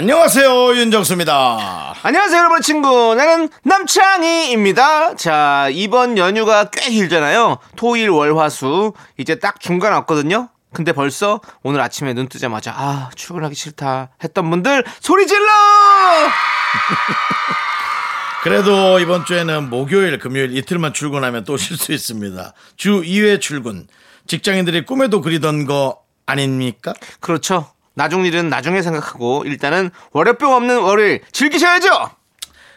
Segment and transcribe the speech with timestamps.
[0.00, 1.94] 안녕하세요 윤정수입니다.
[2.02, 3.14] 안녕하세요, 여러분 친구.
[3.14, 5.16] 나는 남창희입니다.
[5.16, 7.56] 자, 이번 연휴가 꽤 길잖아요.
[7.76, 8.92] 토일, 월, 화, 수.
[9.16, 10.50] 이제 딱 중간 왔거든요.
[10.74, 15.46] 근데 벌써 오늘 아침에 눈 뜨자마자 아, 출근하기 싫다 했던 분들 소리 질러!
[18.44, 22.52] 그래도 이번 주에는 목요일, 금요일 이틀만 출근하면 또 쉴 수 있습니다.
[22.76, 23.86] 주 2회 출근.
[24.26, 26.92] 직장인들이 꿈에도 그리던 거 아닙니까?
[27.20, 27.70] 그렇죠.
[27.96, 32.10] 나중 일은 나중에 생각하고 일단은 월요병 없는 월요일 즐기셔야죠.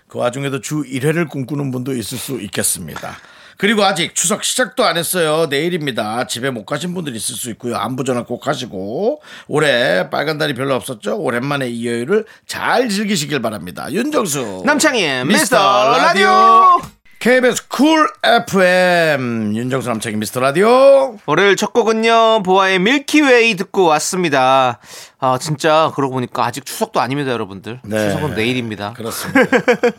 [0.08, 3.18] 그 와중에도 주 1회를 꿈꾸는 분도 있을 수 있겠습니다.
[3.58, 5.48] 그리고 아직 추석 시작도 안 했어요.
[5.50, 6.26] 내일입니다.
[6.28, 7.76] 집에 못 가신 분들 있을 수 있고요.
[7.76, 11.18] 안부 전화 꼭 하시고 올해 빨간 달이 별로 없었죠.
[11.20, 13.92] 오랜만에 이 여유를 잘 즐기시길 바랍니다.
[13.92, 16.99] 윤정수 남창희의 미스터 미스터 라디오.
[17.20, 24.80] KBS 쿨 FM 윤정수 남창희 미스터 라디오 월요일 첫 곡은요 보아의 Milky Way 듣고 왔습니다.
[25.20, 27.82] 아 진짜 그러고 보니까 아직 추석도 아닙니다, 여러분들.
[27.84, 28.08] 네.
[28.08, 28.94] 추석은 내일입니다.
[28.94, 29.42] 그렇습니다.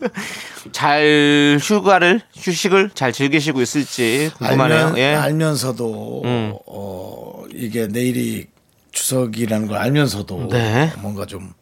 [0.72, 4.78] 잘 휴가를 휴식을 잘 즐기시고 있을지 궁금하네요.
[4.78, 5.14] 알면, 예.
[5.14, 5.20] 음.
[5.20, 6.22] 알면서도
[6.66, 8.46] 어, 이게 내일이
[8.92, 10.90] 추석이라는 걸 알면서도 네.
[11.00, 11.59] 뭔가 좀 어,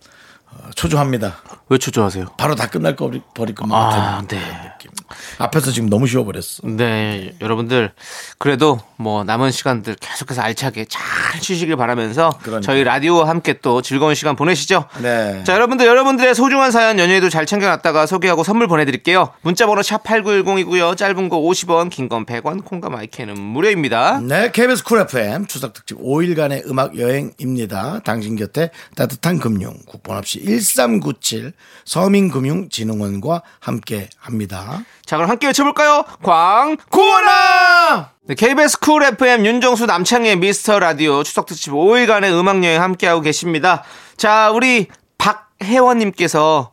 [0.75, 1.37] 초조합니다.
[1.69, 2.27] 왜 초조하세요?
[2.39, 3.89] 바로 다 끝날 거 버릴 것만 아,
[4.23, 4.39] 같은 네.
[4.39, 4.91] 느낌.
[5.39, 6.63] 앞에서 지금 너무 쉬워버렸어.
[6.65, 7.93] 네, 여러분들
[8.39, 11.03] 그래도 뭐 남은 시간들 계속해서 알차게 잘
[11.41, 12.61] 쉬시길 바라면서 그러니까요.
[12.61, 14.87] 저희 라디오와 함께 또 즐거운 시간 보내시죠.
[15.03, 15.43] 네.
[15.45, 19.33] 자, 여러분들 여러분들의 소중한 사연 연휴에도 잘 챙겨놨다가 소개하고 선물 보내드릴게요.
[19.43, 20.97] 문자번호 샵 #8910이고요.
[20.97, 24.21] 짧은 거 50원, 긴 건 100원, 콩과 my K는 무료입니다.
[24.21, 28.01] 네, KBS 쿨 FM 추석 특집 5일간의 음악 여행입니다.
[28.05, 31.53] 당신 곁에 따뜻한 금융 국번 없이 1397
[31.85, 34.81] 서민금융진흥원과 함께 합니다.
[35.05, 36.05] 자, 그럼 함께 외쳐볼까요?
[36.23, 38.11] 광고나!
[38.27, 43.85] 네, KBS 쿨 FM 윤정수 남창희의 미스터 라디오 추석 특집 5일간의 음악 여행 함께하고 계십니다.
[44.17, 46.73] 자, 우리 박혜원님께서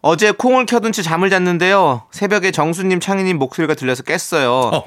[0.00, 2.06] 어제 콩을 켜둔 채 잠을 잤는데요.
[2.10, 4.84] 새벽에 정수님, 창희님 목소리가 들려서 깼어요.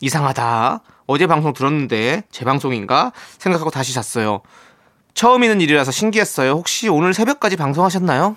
[0.00, 0.80] 이상하다.
[1.06, 4.42] 어제 방송 들었는데 제 방송인가 생각하고 다시 잤어요.
[5.16, 6.50] 처음 있는 일이라서 신기했어요.
[6.52, 8.36] 혹시 오늘 새벽까지 방송하셨나요?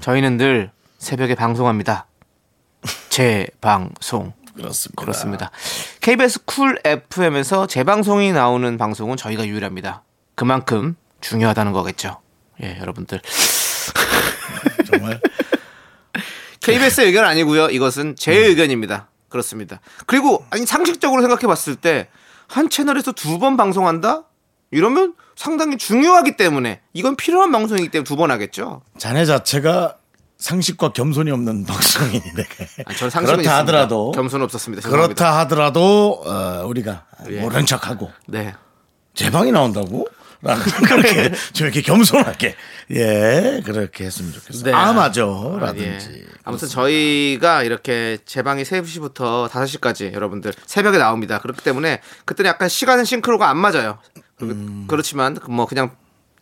[0.00, 2.06] 저희는 늘 새벽에 방송합니다.
[3.08, 4.32] 제 방송.
[4.54, 5.02] 그렇습니다.
[5.02, 5.50] 그렇습니다.
[6.00, 10.04] KBS 쿨 FM에서 재방송이 나오는 방송은 저희가 유일합니다.
[10.36, 12.20] 그만큼 중요하다는 거겠죠.
[12.62, 13.20] 예, 여러분들.
[14.88, 15.20] 정말
[16.60, 17.70] KBS의 의견 아니고요.
[17.70, 19.08] 이것은 제 의견입니다.
[19.28, 19.80] 그렇습니다.
[20.06, 22.08] 그리고 아니 상식적으로 생각해 봤을 때
[22.46, 24.24] 한 채널에서 두 번 방송한다?
[24.70, 28.82] 이러면 상당히 중요하기 때문에 이건 필요한 방송이기 때문에 두 번 하겠죠.
[28.98, 29.96] 자네 자체가
[30.38, 32.44] 상식과 겸손이 없는 방송인데
[32.86, 33.56] 아, 저는 상식은 그렇다 있습니다.
[33.58, 34.82] 하더라도 겸손 없었습니다.
[34.82, 35.14] 죄송합니다.
[35.14, 37.40] 그렇다 하더라도 어, 우리가 예.
[37.40, 38.54] 모른 척하고 네.
[39.14, 40.06] 제 방이 나온다고?
[40.42, 42.54] 라는 그렇게 좀 이렇게 겸손하게
[42.92, 44.64] 예 그렇게 했으면 좋겠어요.
[44.64, 44.72] 네.
[44.72, 46.24] 아 맞아 아, 라든지 예.
[46.44, 51.38] 아무튼 저희가 이렇게 제 방이 3시부터 5시까지 여러분들 새벽에 나옵니다.
[51.40, 53.98] 그렇기 때문에 그때는 약간 시간 싱크로가 안 맞아요.
[54.46, 54.84] 음.
[54.88, 55.90] 그렇지만 뭐 그냥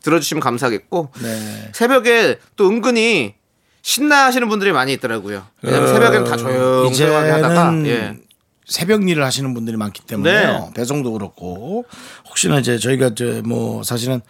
[0.03, 1.71] 들어주시면 감사하겠고 네.
[1.73, 3.35] 새벽에 또 은근히
[3.83, 5.47] 신나하시는 분들이 많이 있더라고요.
[5.63, 8.19] 왜냐면 새벽에는 다 조용조용하게 하다가 어, 예.
[8.67, 10.65] 새벽 일을 하시는 분들이 많기 때문에요.
[10.67, 10.71] 네.
[10.75, 11.87] 배송도 그렇고
[12.29, 14.21] 혹시나 이제 저희가 이제 뭐 사실은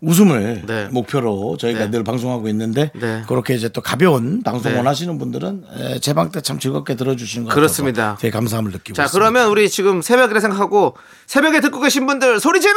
[0.00, 0.86] 웃음을 네.
[0.92, 1.90] 목표로 저희가 네.
[1.90, 3.24] 늘 방송하고 있는데 네.
[3.26, 4.78] 그렇게 이제 또 가벼운 방송 네.
[4.78, 5.64] 원하시는 분들은
[6.00, 8.16] 제방 때 참 즐겁게 들어주시는 것 그렇습니다.
[8.20, 9.12] 되게 감사함을 느끼고 자 있습니다.
[9.12, 12.74] 그러면 우리 지금 새벽이라 생각하고 새벽에 듣고 계신 분들 소리 질러!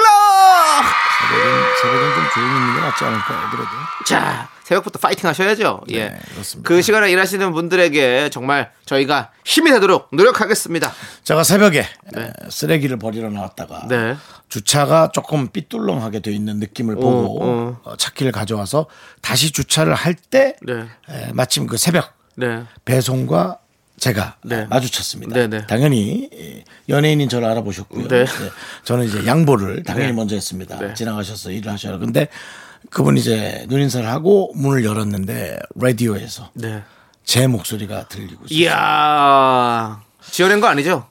[1.29, 3.49] 새벽은, 새벽은 좀 조용히 있는 게 낫지 않을까요?
[3.51, 3.69] 그래도
[4.05, 5.81] 자, 새벽부터 파이팅 하셔야죠.
[5.89, 6.09] 예.
[6.09, 6.67] 네, 그렇습니다.
[6.67, 10.91] 그 시간에 일하시는 분들에게 정말 저희가 힘이 되도록 노력하겠습니다.
[11.23, 14.15] 제가 새벽에 에, 쓰레기를 버리러 나왔다가 네.
[14.49, 17.79] 주차가 조금 삐뚤렁하게 돼 있는 느낌을 보고 어.
[17.83, 18.85] 어, 차키를 가져와서
[19.21, 20.85] 다시 주차를 할때 네.
[21.33, 22.63] 마침 그 새벽 네.
[22.85, 23.57] 배송과
[23.99, 24.65] 제가 네.
[24.65, 25.35] 마주쳤습니다.
[25.35, 25.67] 네, 네.
[25.67, 28.07] 당연히 예, 연예인인 저를 알아보셨고요.
[28.07, 28.25] 네.
[28.83, 30.13] 저는 이제 양보를 당연히 네.
[30.13, 30.79] 먼저 했습니다.
[30.79, 30.93] 네.
[30.95, 31.99] 지나가셔서 일을 하셔라.
[31.99, 32.27] 근데
[32.89, 36.83] 그분 이제 눈인사를 하고 문을 열었는데 라디오에서 네.
[37.23, 38.59] 제 목소리가 들리고 있어요.
[38.59, 40.01] 이야.
[40.21, 41.07] 지어낸 거 아니죠?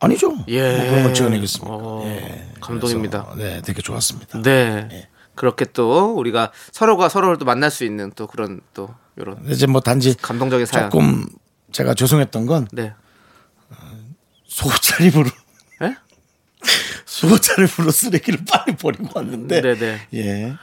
[0.00, 0.36] 아니죠.
[0.48, 0.76] 예.
[0.76, 1.74] 뭐 그런 걸 찍어내겠습니까.
[1.74, 2.48] 어, 예.
[2.60, 3.26] 감동입니다.
[3.32, 4.42] 그래서, 네, 되게 좋았습니다.
[4.42, 5.08] 네.
[5.34, 9.80] 그렇게 또 우리가 서로가 서로를 또 만날 수 있는 또 그런 또 이런 이제 뭐
[9.80, 10.90] 단지 감동적인 사연.
[10.90, 11.26] 조금
[11.70, 12.92] 제가 죄송했던 건 네.
[14.46, 15.30] 소차림으로
[15.82, 15.96] 예?
[17.06, 20.08] 소차림으로 쓰레기를 빨리 버리고 왔는데 네네.
[20.14, 20.54] 예.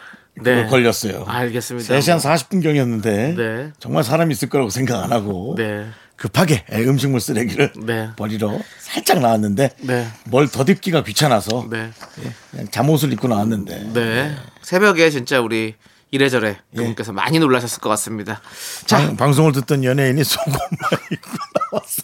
[0.44, 0.66] 네.
[0.68, 1.26] 걸렸어요.
[1.28, 1.96] 알겠습니다.
[1.96, 3.72] 3시 한 40분경이었는데 네.
[3.80, 5.88] 정말 사람이 있을 거라고 생각 안 하고 네.
[6.16, 8.10] 급하게 음식물 쓰레기를 네.
[8.18, 10.08] 버리러 살짝 나왔는데 네.
[10.26, 11.92] 뭘 더듬기가 귀찮아서 네.
[12.58, 14.36] 예, 잠옷을 입고 나왔는데 네.
[14.62, 15.76] 새벽에 진짜 우리
[16.12, 16.78] 이래저래 예.
[16.78, 18.42] 그분께서 많이 놀라셨을 것 같습니다.
[18.90, 20.60] 방, 방송을 듣던 연예인이 속옷만
[21.12, 21.38] 입고
[21.72, 22.02] 나왔어.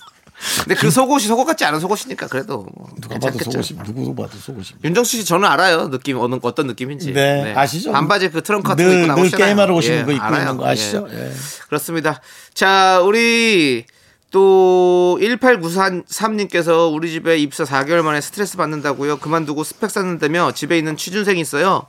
[0.64, 3.62] 근데 그 속옷이 속옷 같지 않은 속옷이니까 그래도 뭐 누가 봐도 괜찮겠죠.
[3.62, 4.80] 속옷이 누구 봐도 속옷이.
[4.84, 5.90] 윤정수 씨 저는 알아요.
[5.90, 7.14] 느낌 어느 어떤 느낌인지.
[7.14, 7.92] 네, 아시죠?
[7.92, 9.46] 반바지 그 트렁크 같은 거 늘, 입고 늘 나오시잖아요.
[9.48, 10.42] 게임하러 오시는 예, 거 입고 알아요.
[10.42, 11.08] 있는 거 아시죠?
[11.12, 11.28] 예.
[11.28, 11.32] 예.
[11.68, 12.22] 그렇습니다.
[12.54, 13.86] 자, 우리
[14.32, 19.18] 또 1893님께서 우리 집에 입사 4개월 만에 스트레스 받는다고요.
[19.18, 21.88] 그만두고 스펙 쌓는다며 집에 있는 취준생이 있어요.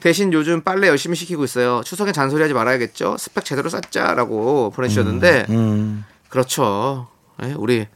[0.00, 1.82] 대신 요즘 빨래 열심히 시키고 있어요.
[1.84, 3.16] 추석에 잔소리하지 말아야겠죠.
[3.18, 6.04] 스펙 제대로 쌓자라고 보내주셨는데 음.
[6.28, 7.08] 그렇죠.
[7.44, 7.86] 예, 우리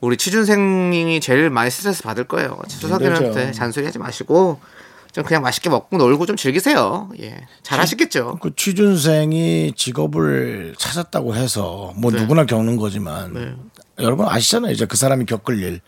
[0.00, 2.58] 우리 취준생이 제일 많이 스트레스 받을 거예요.
[3.32, 4.60] 때 잔소리하지 마시고
[5.12, 7.10] 좀 그냥 맛있게 먹고 놀고 좀 즐기세요.
[7.20, 8.38] 예, 잘하시겠죠.
[8.42, 12.20] 그 취준생이 직업을 찾았다고 해서 뭐 네.
[12.20, 13.56] 누구나 겪는 거지만
[14.00, 14.72] 여러분 아시잖아요.
[14.72, 15.80] 이제 그 사람이 겪을 일.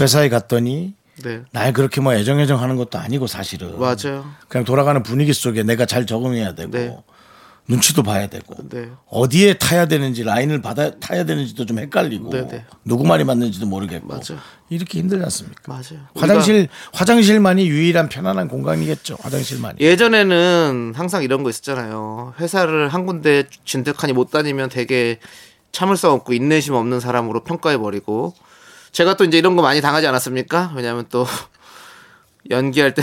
[0.00, 0.94] 회사에 갔더니
[1.24, 3.78] 네, 날 그렇게 뭐 애정애정 하는 것도 아니고 사실은.
[3.80, 4.26] 맞아요.
[4.48, 6.96] 그냥 돌아가는 분위기 속에 내가 잘 적응해야 되고 네.
[7.68, 8.88] 눈치도 봐야 되고 네.
[9.08, 12.64] 어디에 타야 되는지 라인을 받아 타야 되는지도 좀 헷갈리고 네, 네.
[12.84, 14.40] 누구 말이 맞는지도 모르겠고 맞아요.
[14.68, 15.62] 이렇게 힘들지 않습니까?
[15.66, 16.06] 맞아요.
[16.14, 19.16] 화장실 화장실만이 유일한 편안한 공간이겠죠.
[19.20, 19.78] 화장실만이.
[19.80, 22.34] 예전에는 항상 이런 거 있었잖아요.
[22.38, 25.18] 회사를 한 군데 진득하니 못 다니면 되게
[25.72, 28.34] 참을성 없고 인내심 없는 사람으로 평가해 버리고
[28.92, 30.72] 제가 또 이제 이런 거 많이 당하지 않았습니까?
[30.76, 31.26] 왜냐하면 또
[32.50, 33.02] 연기할 때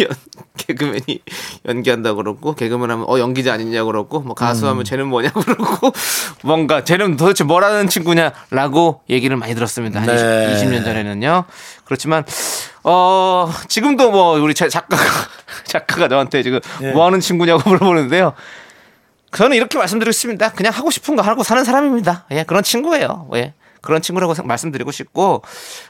[0.00, 0.08] 연,
[0.58, 1.20] 개그맨이
[1.66, 5.92] 연기한다 그러고 개그맨 하면 어 연기자 아니냐 그러고 뭐 가수 하면 쟤는 뭐냐 그러고
[6.42, 10.00] 뭔가 쟤는 도대체 뭐라는 친구냐라고 얘기를 많이 들었습니다.
[10.00, 10.52] 한 네.
[10.54, 11.44] 20, 20년 전에는요.
[11.84, 12.24] 그렇지만
[12.84, 15.02] 어 지금도 뭐 우리 자- 작가가
[15.64, 16.92] 작가가 저한테 지금 예.
[16.92, 18.34] 뭐 하는 친구냐고 물어보는데요.
[19.32, 20.52] 저는 이렇게 말씀드리겠습니다.
[20.52, 22.24] 그냥 하고 싶은 거 하고 사는 사람입니다.
[22.30, 23.28] 예, 그런 친구예요.
[23.34, 23.52] 예.
[23.80, 25.42] 그런 친구라고 생- 말씀드리고 싶고,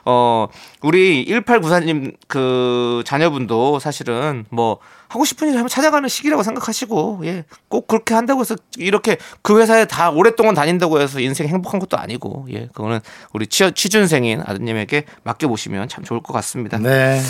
[0.05, 0.49] 어,
[0.83, 7.45] 우리 1894님 그 자녀분도 사실은 뭐 하고 싶은 일 하면 찾아가는 시기라고 생각하시고, 예.
[7.69, 12.47] 꼭 그렇게 한다고 해서 이렇게 그 회사에 다 오랫동안 다닌다고 해서 인생 행복한 것도 아니고,
[12.51, 12.67] 예.
[12.75, 13.01] 그거는
[13.33, 16.79] 우리 취, 취준생인 아드님에게 맡겨 보시면 참 좋을 것 같습니다.
[16.79, 17.21] 네.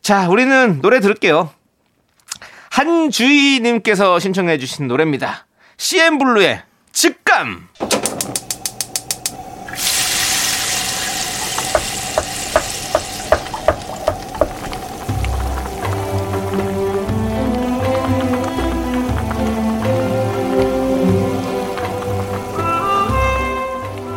[0.00, 1.50] 자, 우리는 노래 들을게요.
[2.70, 5.46] 한주희님께서 신청해 주신 노래입니다.
[5.78, 7.68] CN블루의 직감!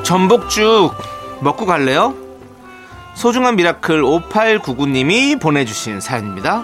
[0.09, 0.91] 전복죽
[1.41, 2.15] 먹고 갈래요?
[3.13, 6.63] 소중한 미라클 5899님이 보내주신 사연입니다.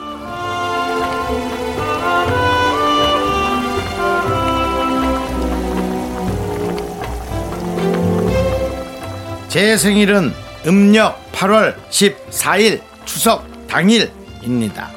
[9.48, 10.34] 제 생일은
[10.66, 14.90] 음력 8월 14일 추석 당일입니다.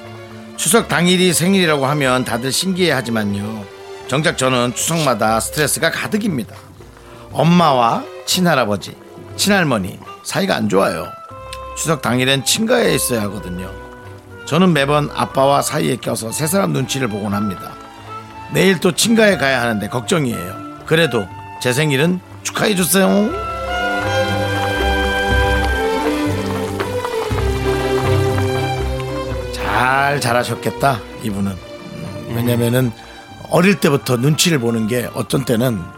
[0.56, 3.66] 추석 당일이 생일이라고 하면 다들 신기해 하지만요.
[4.06, 6.56] 정작 저는 추석마다 스트레스가 가득입니다.
[7.30, 8.94] 엄마와 친할아버지,
[9.36, 11.06] 친할머니 사이가 안 좋아요.
[11.78, 13.72] 추석 당일엔 친가에 있어야 하거든요.
[14.44, 17.72] 저는 매번 아빠와 사이에 껴서 세 사람 눈치를 보곤 합니다.
[18.52, 20.84] 내일 또 친가에 가야 하는데 걱정이에요.
[20.84, 21.26] 그래도
[21.62, 23.08] 제 생일은 축하해 주세요.
[29.54, 32.92] 잘 자라셨겠다 이분은 음, 왜냐면은
[33.50, 35.97] 어릴 때부터 눈치를 보는 게 어떤 때는 어,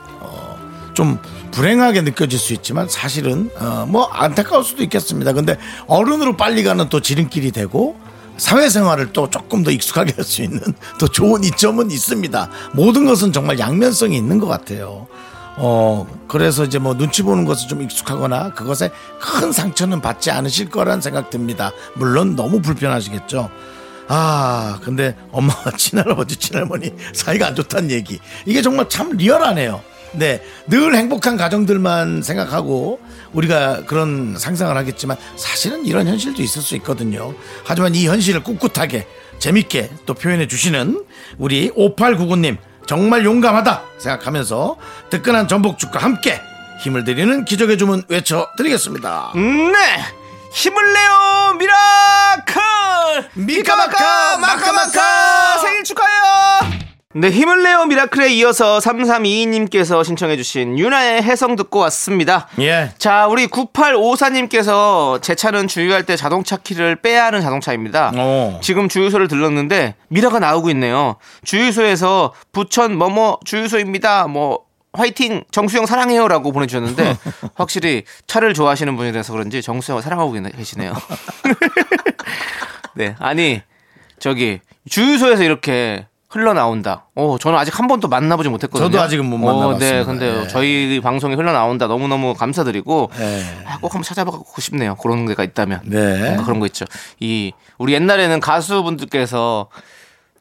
[1.00, 1.18] 좀
[1.50, 7.00] 불행하게 느껴질 수 있지만 사실은 어, 뭐 안타까울 수도 있겠습니다 근데 어른으로 빨리 가는 또
[7.00, 7.96] 지름길이 되고
[8.36, 10.60] 사회생활을 또 조금 더 익숙하게 할 수 있는
[11.00, 15.06] 또 좋은 이점은 있습니다 모든 것은 정말 양면성이 있는 것 같아요
[15.56, 21.00] 어, 그래서 이제 뭐 눈치 보는 것을 좀 익숙하거나 그것에 큰 상처는 받지 않으실 거란
[21.02, 21.70] 생각 듭니다.
[21.96, 23.50] 물론 너무 불편하시겠죠.
[24.08, 28.20] 아, 근데 엄마와 친할아버지, 친할머니 사이가 안 좋다는 얘기.
[28.46, 29.82] 이게 정말 참 리얼하네요.
[30.12, 30.42] 네.
[30.66, 33.00] 늘 행복한 가정들만 생각하고
[33.32, 37.34] 우리가 그런 상상을 하겠지만 사실은 이런 현실도 있을 수 있거든요.
[37.64, 39.06] 하지만 이 현실을 꿋꿋하게
[39.38, 41.04] 재밌게 또 표현해 주시는
[41.38, 44.76] 우리 5899님 정말 용감하다 생각하면서
[45.10, 46.40] 뜨끈한 전복죽과 함께
[46.82, 49.32] 힘을 드리는 기적의 주문 외쳐드리겠습니다.
[49.34, 50.04] 네!
[50.52, 53.30] 힘을 내요 미라클!
[53.34, 55.58] 미카마카, 마카마카!
[55.58, 56.89] 생일 축하해요!
[57.12, 62.46] 네, 힘을 내요 미라클에 이어서 3322님께서 신청해주신 윤하의 혜성 듣고 왔습니다.
[62.60, 62.92] 예.
[62.98, 68.12] 자, 우리 9854님께서 제 차는 주유할 때 자동차 키를 빼야 하는 자동차입니다.
[68.14, 68.60] 어.
[68.62, 71.16] 지금 주유소를 들렀는데 미라가 나오고 있네요.
[71.42, 74.28] 주유소에서 부천 뭐뭐 주유소입니다.
[74.28, 74.60] 뭐
[74.92, 77.16] 화이팅 정수영 사랑해요라고 보내주셨는데
[77.56, 80.92] 확실히 차를 좋아하시는 분이라서 그런지 정수영 사랑하고 계시네요.
[82.94, 83.62] 네, 아니
[84.20, 87.06] 저기 주유소에서 이렇게 흘러나온다.
[87.16, 88.88] 어, 저는 아직 한 번도 만나보지 못했거든요.
[88.88, 89.96] 저도 아직은 못 어, 만나봤습니다.
[89.96, 90.46] 네, 근데 예.
[90.46, 91.88] 저희 방송에 흘러나온다.
[91.88, 93.44] 너무너무 감사드리고 예.
[93.66, 94.94] 아, 꼭 한번 찾아보고 싶네요.
[94.94, 95.80] 그런 데가 있다면.
[95.84, 96.20] 네.
[96.20, 96.84] 뭔가 그런 거 있죠.
[97.18, 99.68] 이 우리 옛날에는 가수분들께서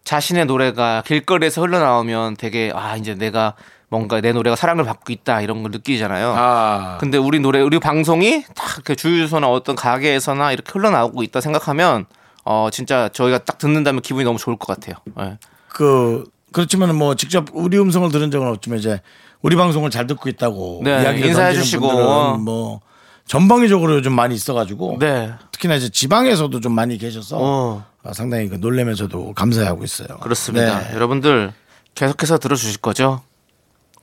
[0.04, 3.56] 자신의 노래가 길거리에서 흘러나오면 되게 아 이제 내가
[3.90, 6.36] 뭔가 내 노래가 사랑을 받고 있다 이런 걸 느끼잖아요.
[6.38, 6.98] 아.
[7.00, 12.06] 근데 우리 노래 우리 방송이 딱 주유소나 어떤 가게에서나 이렇게 흘러나오고 있다 생각하면
[12.46, 14.96] 어 진짜 저희가 딱 듣는다면 기분이 너무 좋을 것 같아요.
[15.22, 15.38] 예.
[15.80, 19.02] 그 그렇지만 뭐 직접 우리 음성을 들은 적은 없지만 이제
[19.42, 22.38] 우리 방송을 잘 듣고 있다고 네, 이야기를 인사해 주시고.
[22.38, 22.82] 뭐
[23.26, 25.32] 전방위적으로 요즘 많이 있어가지고 네.
[25.54, 27.86] 특히나 이제 지방에서도 좀 많이 계셔서 어.
[28.04, 30.18] 아, 상당히 그 놀래면서도 감사하고 있어요.
[30.18, 30.80] 그렇습니다.
[30.88, 30.96] 네.
[30.96, 31.54] 여러분들
[31.96, 33.22] 계속해서 들어주실 거죠?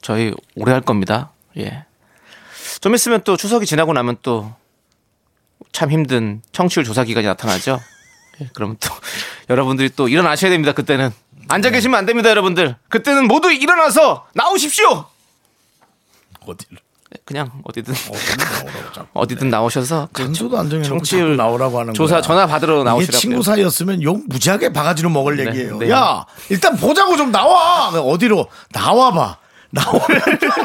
[0.01, 1.33] 저희 오래 할 겁니다.
[1.59, 1.85] 예.
[2.81, 4.55] 좀 있으면 또 추석이 지나고 나면 또
[5.73, 7.79] 참 힘든 청취율 조사 기간이 나타나죠.
[8.41, 8.89] 예, 그럼 또
[9.51, 10.73] 여러분들이 또 일어나셔야 됩니다.
[10.73, 11.11] 그때는
[11.49, 12.77] 앉아 계시면 안 됩니다, 여러분들.
[12.89, 15.05] 그때는 모두 일어나서 나오십시오.
[16.41, 16.81] 어디로
[17.25, 17.95] 그냥 어디든
[18.95, 19.09] 자꾸.
[19.15, 22.23] 어디든 나오셔서 장소도 안 정해놓고 청취율 자꾸 나오라고 하는 조사 거야.
[22.23, 23.19] 전화 받으러 이게 나오시라고요.
[23.21, 25.79] 친구 사이였으면 욕 무지하게 바가지로 먹을 네, 얘기예요.
[25.79, 25.91] 네.
[25.91, 27.89] 야 일단 보자고 좀 나와.
[27.89, 29.39] 어디로 나와봐.
[29.71, 30.21] 나오면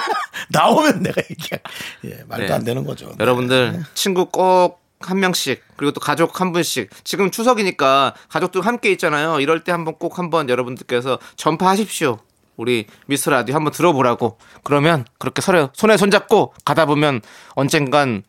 [0.49, 1.61] 나오면 내가 얘기해.
[2.05, 2.53] 예, 말도 네.
[2.53, 3.07] 안 되는 거죠.
[3.07, 3.15] 네.
[3.19, 9.39] 여러분들 친구 꼭 한 명씩 그리고 또 가족 한 분씩 지금 추석이니까 가족들 함께 있잖아요.
[9.39, 12.19] 이럴 때 한번 꼭 한번 여러분들께서 전파하십시오.
[12.57, 14.37] 우리 미스터 라디오 한번 들어보라고.
[14.63, 17.21] 그러면 그렇게 서로 손에 손잡고 가다 보면
[17.55, 18.23] 언젠간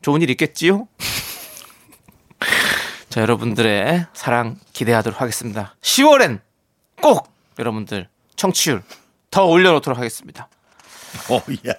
[0.00, 0.88] 좋은 일 있겠지요?
[3.10, 5.76] 자, 여러분들의 사랑 기대하도록 하겠습니다.
[5.82, 6.40] 10월엔
[7.00, 8.82] 꼭 여러분들 청취율
[9.30, 10.48] 더 올려놓도록 하겠습니다.
[11.30, 11.74] 어, 야.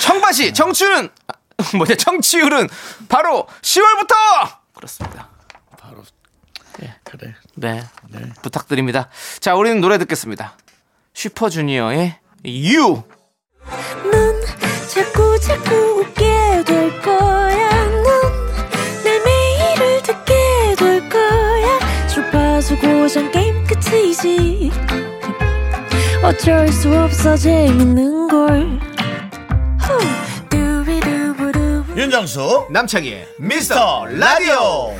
[0.00, 1.32] 청바시 청취율은 아,
[1.76, 2.68] 뭐냐 청취율은
[3.08, 4.14] 바로 10월부터
[4.74, 5.28] 그렇습니다.
[5.78, 6.02] 바로
[7.04, 7.34] 그래.
[7.54, 7.82] 네,
[8.42, 9.08] 부탁드립니다.
[9.38, 10.56] 자, 우리는 노래 듣겠습니다.
[11.14, 13.04] 슈퍼주니어의 You.
[14.10, 14.40] 넌
[14.88, 17.84] 자꾸 자꾸 웃게 될 거야.
[17.86, 22.08] 넌내 매일을 듣게 될 거야.
[22.08, 24.72] 주파수 고정 게임 끝이지.
[26.24, 28.93] 어쩔 수 없어 재밌는 걸.
[31.96, 34.94] 윤정수 남창희의 미스터 라디오.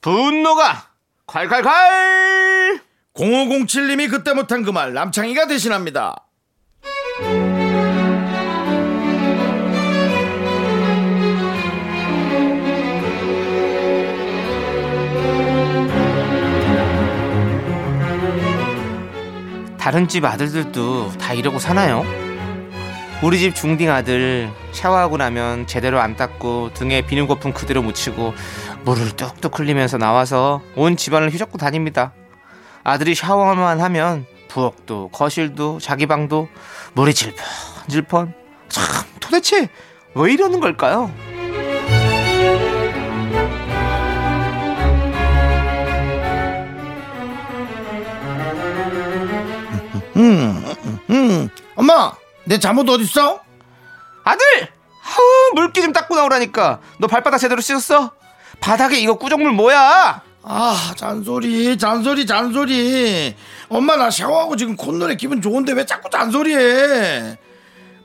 [0.00, 0.90] 분노가
[1.26, 2.80] 콸콸콸!
[3.14, 6.23] 0507님이 그때 못한 그 말 남창희가 대신합니다.
[19.84, 22.06] 다른 집 아들들도 다 이러고 사나요?
[23.22, 28.32] 우리 집 중딩 아들 샤워하고 나면 제대로 안 닦고 등에 비누 거품 그대로 묻히고
[28.86, 32.14] 물을 뚝뚝 흘리면서 나와서 온 집안을 휘젓고 다닙니다.
[32.82, 36.48] 아들이 샤워만 하면 부엌도 거실도 자기 방도
[36.94, 38.32] 물이 질펀질펀
[38.70, 38.84] 참
[39.20, 39.68] 도대체
[40.14, 41.12] 왜 이러는 걸까요?
[50.16, 52.12] 음, 엄마,
[52.44, 53.40] 내 잠옷 어디 있어?
[54.24, 54.44] 아들!
[54.62, 56.80] 아우, 물기 좀 닦고 나오라니까.
[56.98, 58.12] 너 발바닥 제대로 씻었어?
[58.60, 60.22] 바닥에 이거 꾸정물 뭐야?
[60.42, 63.34] 아, 잔소리, 잔소리, 잔소리.
[63.68, 67.38] 엄마 나 샤워하고 지금 콧노래 기분 좋은데 왜 자꾸 잔소리해?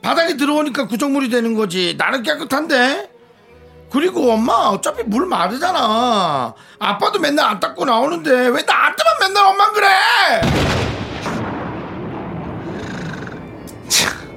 [0.02, 1.94] 바닥에 들어오니까 구정물이 되는 거지.
[1.98, 3.10] 나는 깨끗한데.
[3.90, 6.54] 그리고 엄마 어차피 물 마르잖아.
[6.78, 9.88] 아빠도 맨날 안 닦고 나오는데 왜 나한테만 맨날 엄마 그래?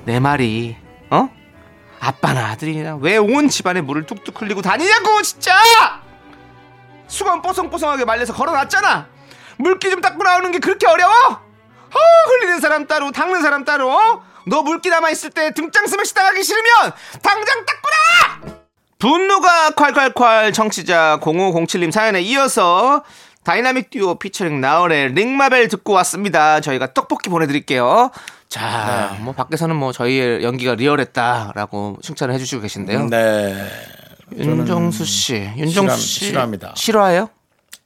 [0.06, 0.76] 내 말이,
[1.10, 1.30] 어?
[2.00, 5.54] 아빠나 아들이나 왜 온 집안에 물을 뚝뚝 흘리고 다니냐고, 진짜!
[7.08, 9.08] 수건 뽀송뽀송하게 말려서 걸어놨잖아!
[9.58, 11.14] 물기 좀 닦고 나오는 게 그렇게 어려워?
[11.14, 14.24] 어, 흘리는 사람 따로, 닦는 사람 따로, 어?
[14.48, 16.92] 너 물기 남아있을 때 등짝 스매시 당하기 싫으면
[17.22, 18.54] 당장 닦고 나와!
[19.00, 23.04] 분노가 콸콸콸 청취자 0507님 사연에 이어서
[23.44, 26.62] 다이나믹 듀오 피처링 나얼의 Ring My Bell 듣고 왔습니다.
[26.62, 28.12] 저희가 떡볶이 보내드릴게요.
[28.54, 33.08] 자, 뭐 밖에서는 뭐 저희의 연기가 리얼했다라고 칭찬을 해주시고 계신데요.
[33.10, 33.66] 네.
[34.38, 36.72] 윤정수 씨, 윤정수 씨 싫어 합니다.
[36.76, 37.30] 싫어해요?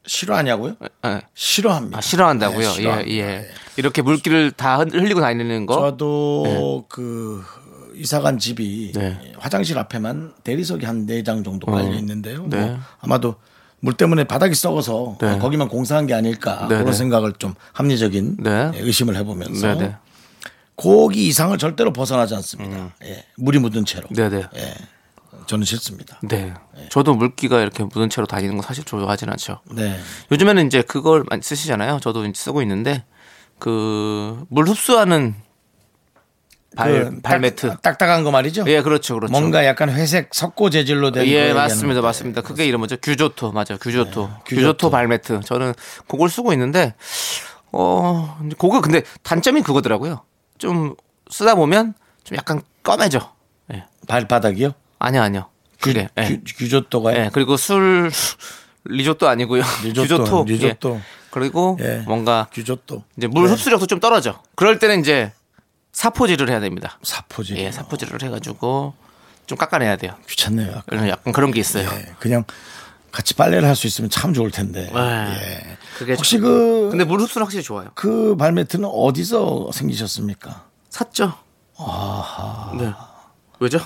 [0.06, 0.76] 싫어하냐고요?
[1.04, 1.22] 네.
[1.34, 1.98] 싫어합니다.
[1.98, 2.72] 아, 싫어한다고요?
[2.74, 3.18] 네, 예.
[3.20, 3.48] 예.
[3.78, 5.80] 이렇게 물기를 다 흘- 흘리고 다니는 거.
[5.80, 7.46] 저도 그
[7.96, 9.18] 이사간 집이 네.
[9.40, 12.42] 화장실 앞에만 대리석이 한 네 장 정도 깔려 있는데요.
[12.44, 12.78] 뭐 네.
[13.00, 13.36] 아마도
[13.80, 15.28] 물 때문에 바닥이 썩어서 네.
[15.30, 16.92] 아, 거기만 공사한 게 아닐까 네, 그런 네.
[16.94, 18.72] 생각을 좀 합리적인 네.
[18.76, 19.96] 예, 의심을 해보면서 네, 네.
[20.82, 22.94] 고기 이상을 절대로 벗어나지 않습니다.
[23.04, 24.08] 예, 물이 묻은 채로.
[24.10, 24.14] 음.
[24.16, 24.44] 네, 네.
[24.56, 24.74] 예,
[25.48, 26.20] 저는 싫습니다.
[26.24, 26.54] 네.
[26.90, 29.60] 저도 물기가 이렇게 묻은 채로 다니는 거 사실 좋아하진 않죠.
[29.72, 30.00] 네.
[30.32, 32.00] 요즘에는 이제 그걸 많이 쓰시잖아요.
[32.00, 33.04] 저도 이제 쓰고 있는데
[33.60, 35.34] 그 물 흡수하는
[36.76, 37.70] 발, 그 발 매트.
[37.70, 38.66] 딱, 딱딱한 거 말이죠.
[38.68, 39.32] 예, 그렇죠, 그렇죠.
[39.32, 42.42] 뭔가 약간 회색 석고 재질로 된 예, 거 맞습니다, 맞습니다.
[42.42, 42.98] 그게 이름 뭐죠?
[42.98, 43.80] 규조토, 맞아요.
[43.82, 44.12] 규조토.
[44.12, 44.44] 규조토.
[44.46, 44.90] 규조토.
[44.92, 45.40] 발 매트.
[45.44, 45.74] 저는
[46.08, 46.94] 그걸 쓰고 있는데,
[47.72, 50.22] 어, 그거 근데 단점이 그거더라고요.
[50.58, 50.96] 좀
[51.30, 53.34] 쓰다 보면 좀 약간 검해져.
[53.74, 53.86] 예.
[54.08, 54.74] 발바닥이요?
[55.00, 55.46] 아니요, 아니요.
[55.80, 56.10] 규, 그래.
[56.18, 56.30] 예.
[56.30, 57.18] 규, 규조토가요?
[57.18, 58.12] 예, 그리고 술
[58.86, 59.64] 리조또 아니고요.
[59.84, 60.44] 리조또, 규조토.
[60.48, 60.96] 리조또.
[60.96, 61.02] 예.
[61.32, 62.04] 그리고 예.
[62.06, 63.04] 뭔가 규조토.
[63.18, 63.52] 이제 물 네.
[63.52, 64.42] 흡수력도 좀 떨어져.
[64.56, 65.32] 그럴 때는 이제
[65.92, 66.98] 사포질을 해야 됩니다.
[67.04, 67.58] 사포질.
[67.58, 68.94] 예, 사포질을 해가지고
[69.46, 70.14] 좀 깎아내야 돼요.
[70.28, 70.68] 귀찮네요.
[70.70, 70.84] 약간.
[70.88, 71.90] 그래서 약간 그런 게 있어요.
[71.92, 72.44] 예, 그냥
[73.12, 74.92] 같이 빨래를 할 수 있으면 참 좋을 텐데.
[74.94, 75.78] 네.
[76.08, 76.14] 예.
[76.14, 77.90] 혹시 좀- 그, 근데 물 흡수는 확실히 좋아요.
[77.96, 80.66] 그 발매트는 어디서 생기셨습니까?
[80.90, 81.34] 샀죠.
[82.80, 82.92] 네.
[83.60, 83.80] 왜죠?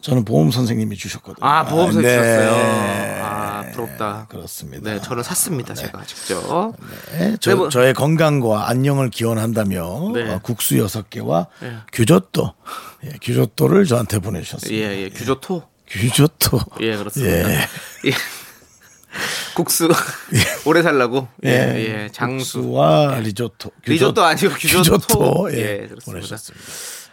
[0.00, 1.46] 저는 보험 선생님이 주셨거든요.
[1.46, 2.08] 아, 보험사 네.
[2.08, 3.24] 주셨어요.
[3.24, 4.26] 아, 부럽다.
[4.28, 4.90] 그렇습니다.
[4.90, 5.72] 네, 저는 샀습니다.
[5.72, 6.74] 제가 직접.
[7.12, 10.30] 네, 저, 네, 뭐- 저의 건강과 안녕을 기원한다며 네.
[10.30, 11.46] 어, 국수 여섯 개와
[11.92, 12.52] 규조토,
[13.04, 14.76] 예, 규조토를 저한테 보내주셨습니다.
[14.78, 15.08] 예, 예.
[15.08, 15.62] 규조토.
[16.00, 16.60] 규조토.
[16.80, 17.50] 예, 그렇습니다.
[17.50, 17.68] 예.
[18.06, 18.12] 예.
[19.54, 19.88] 국수
[20.66, 21.28] 오래 살라고.
[21.44, 21.48] 예,
[22.04, 22.08] 예.
[22.12, 22.58] 장수.
[22.62, 23.70] 국수와 리조토.
[23.84, 24.98] 규조- 리조또 아니고 규조토.
[24.98, 25.52] 규조토.
[25.52, 26.36] 예, 예, 그렇습니다.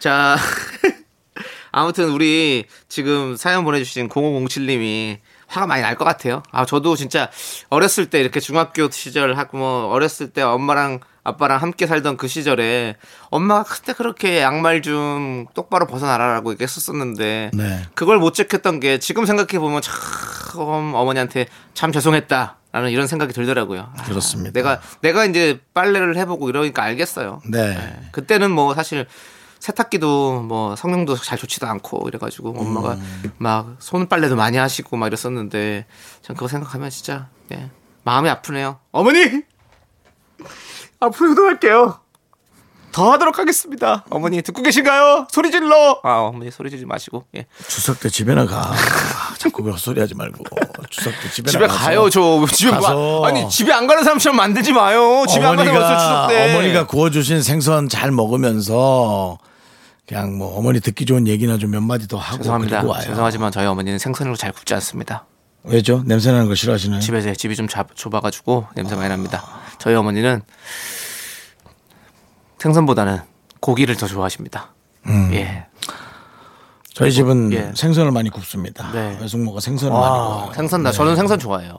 [0.00, 0.36] 자,
[1.70, 6.42] 아무튼 우리 지금 사연 보내주신 0507님이 화가 많이 날 것 같아요.
[6.50, 7.30] 아, 저도 진짜
[7.70, 12.96] 어렸을 때 이렇게 중학교 시절 하고 뭐 어렸을 때 엄마랑 아빠랑 함께 살던 그 시절에
[13.30, 17.82] 엄마가 그때 그렇게 양말 좀 똑바로 벗어나라라고 얘기했었었는데 네.
[17.94, 22.56] 그걸 못 지켰던 게 지금 생각해 보면 참 어머니한테 참 죄송했다.
[22.72, 23.92] 라는 이런 생각이 들더라고요.
[23.94, 24.50] 아, 그렇습니다.
[24.52, 27.42] 내가 내가 이제 빨래를 해보고 이러니까 알겠어요.
[27.50, 27.76] 네.
[28.12, 29.06] 그때는 뭐 사실
[29.58, 32.96] 세탁기도 뭐 성능도 잘 좋지도 않고 이래가지고 엄마가
[33.36, 35.84] 막 손빨래도 많이 하시고 막 이랬었는데
[36.22, 37.70] 전 그거 생각하면 진짜 예,
[38.04, 38.80] 마음이 아프네요.
[38.90, 39.42] 어머니
[41.06, 41.98] 앞으로 효도할게요.
[42.92, 44.04] 더 하도록 하겠습니다.
[44.10, 45.26] 어머니 듣고 계신가요?
[45.30, 45.98] 소리 질러.
[46.04, 47.46] 아 어머니 소리 지르지 마시고 예.
[47.66, 48.70] 추석 때 집에 나 가.
[48.70, 50.44] 아, 자꾸 그 헛소리 하지 말고.
[50.90, 54.72] 추석 때 집에 가서 가요 저 집에 가서 뭐, 아니 집에 안 가는 사람처럼 만들지
[54.74, 55.24] 마요.
[55.26, 56.52] 집에 안 가는 거어요 추석 때.
[56.54, 59.38] 어머니가 구워주신 생선 잘 먹으면서
[60.06, 62.80] 그냥 뭐 어머니 듣기 좋은 얘기나 좀 몇 마디 더 하고 죄송합니다.
[62.80, 63.02] 그리고 와요.
[63.06, 65.24] 죄송하지만 저희 어머니는 생선으로 잘 굽지 않습니다.
[65.64, 66.02] 왜죠?
[66.04, 67.00] 냄새 나는 거 싫어하시나요?
[67.00, 69.61] 집에 제 집이 좀 잡- 좁아가지고 냄새 많이 납니다.
[69.78, 70.42] 저희 어머니는
[72.58, 73.20] 생선보다는
[73.60, 74.72] 고기를 더 좋아하십니다.
[75.06, 75.30] 음.
[75.32, 75.66] 예.
[76.94, 77.72] 저희 집은 예.
[77.74, 78.92] 생선을 많이 굽습니다.
[78.92, 79.18] 네.
[79.20, 80.52] 외숙모가 생선을 많이 와, 구워요.
[80.54, 81.78] 생선 나 저는 생선 좋아해요.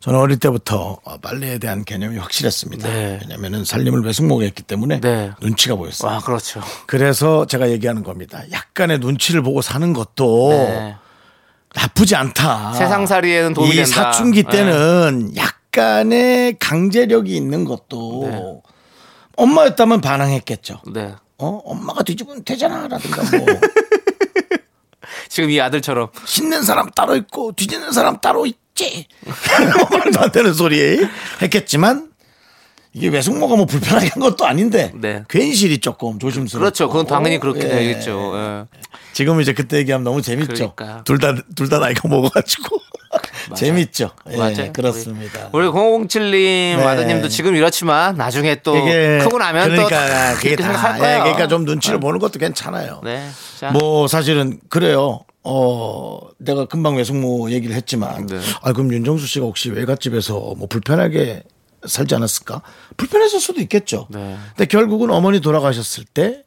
[0.00, 2.88] 저는 어릴 때부터 빨래에 대한 개념이 확실했습니다.
[2.88, 3.18] 네.
[3.22, 5.32] 왜냐하면 살림을 외숙모가 했기 때문에 네.
[5.40, 6.12] 눈치가 보였어요.
[6.12, 6.60] 와 그렇죠.
[6.86, 8.42] 그래서 제가 얘기하는 겁니다.
[8.52, 10.96] 약간의 눈치를 보고 사는 것도 네.
[11.74, 12.74] 나쁘지 않다.
[12.74, 13.90] 세상살이에는 도움이 이 된다.
[13.90, 14.50] 사춘기 네.
[14.50, 15.32] 때는
[15.78, 18.42] 약간의 강제력이 있는 것도 네.
[19.36, 20.80] 엄마였다면 반항했겠죠.
[20.92, 21.14] 네.
[21.38, 23.46] 어 엄마가 뒤집으면 되잖아라든가 뭐
[25.28, 29.06] 지금 이 아들처럼 씻는 사람 따로 있고 뒤지는 사람 따로 있지.
[29.92, 31.06] 말도 안 되는 소리
[31.40, 32.08] 했겠지만
[32.92, 35.22] 이게 외숙모가 뭐 불편하게 한 것도 아닌데 네.
[35.28, 36.88] 괜시리 조금 조심스럽고 그렇죠.
[36.88, 37.68] 그건 당연히 그렇게 예.
[37.68, 38.32] 되겠죠.
[38.34, 38.64] 예.
[39.12, 40.74] 지금 이제 그때 얘기하면 너무 재밌죠.
[40.74, 41.04] 그러니까.
[41.04, 42.78] 둘다 둘 다 나이가 먹어가지고
[43.54, 44.10] 재밌죠.
[44.30, 44.72] 예, 맞아요.
[44.72, 45.50] 그렇습니다.
[45.52, 46.82] 우리 007님 네.
[46.82, 51.18] 아드님도 지금 이렇지만 나중에 또 크고 나면 그러니까 또 그게 다 예, 거예요.
[51.22, 53.00] 그러니까 좀 눈치를 보는 것도 괜찮아요.
[53.04, 53.28] 네.
[53.58, 53.70] 자.
[53.70, 55.20] 뭐 사실은 그래요.
[55.44, 58.38] 어 내가 금방 외숙모 얘기를 했지만 네.
[58.60, 61.42] 아 그럼 윤정수 씨가 혹시 외갓집에서 뭐 불편하게
[61.86, 62.62] 살지 않았을까?
[62.96, 64.08] 불편했을 수도 있겠죠.
[64.10, 64.36] 네.
[64.56, 66.42] 근데 결국은 어머니 돌아가셨을 때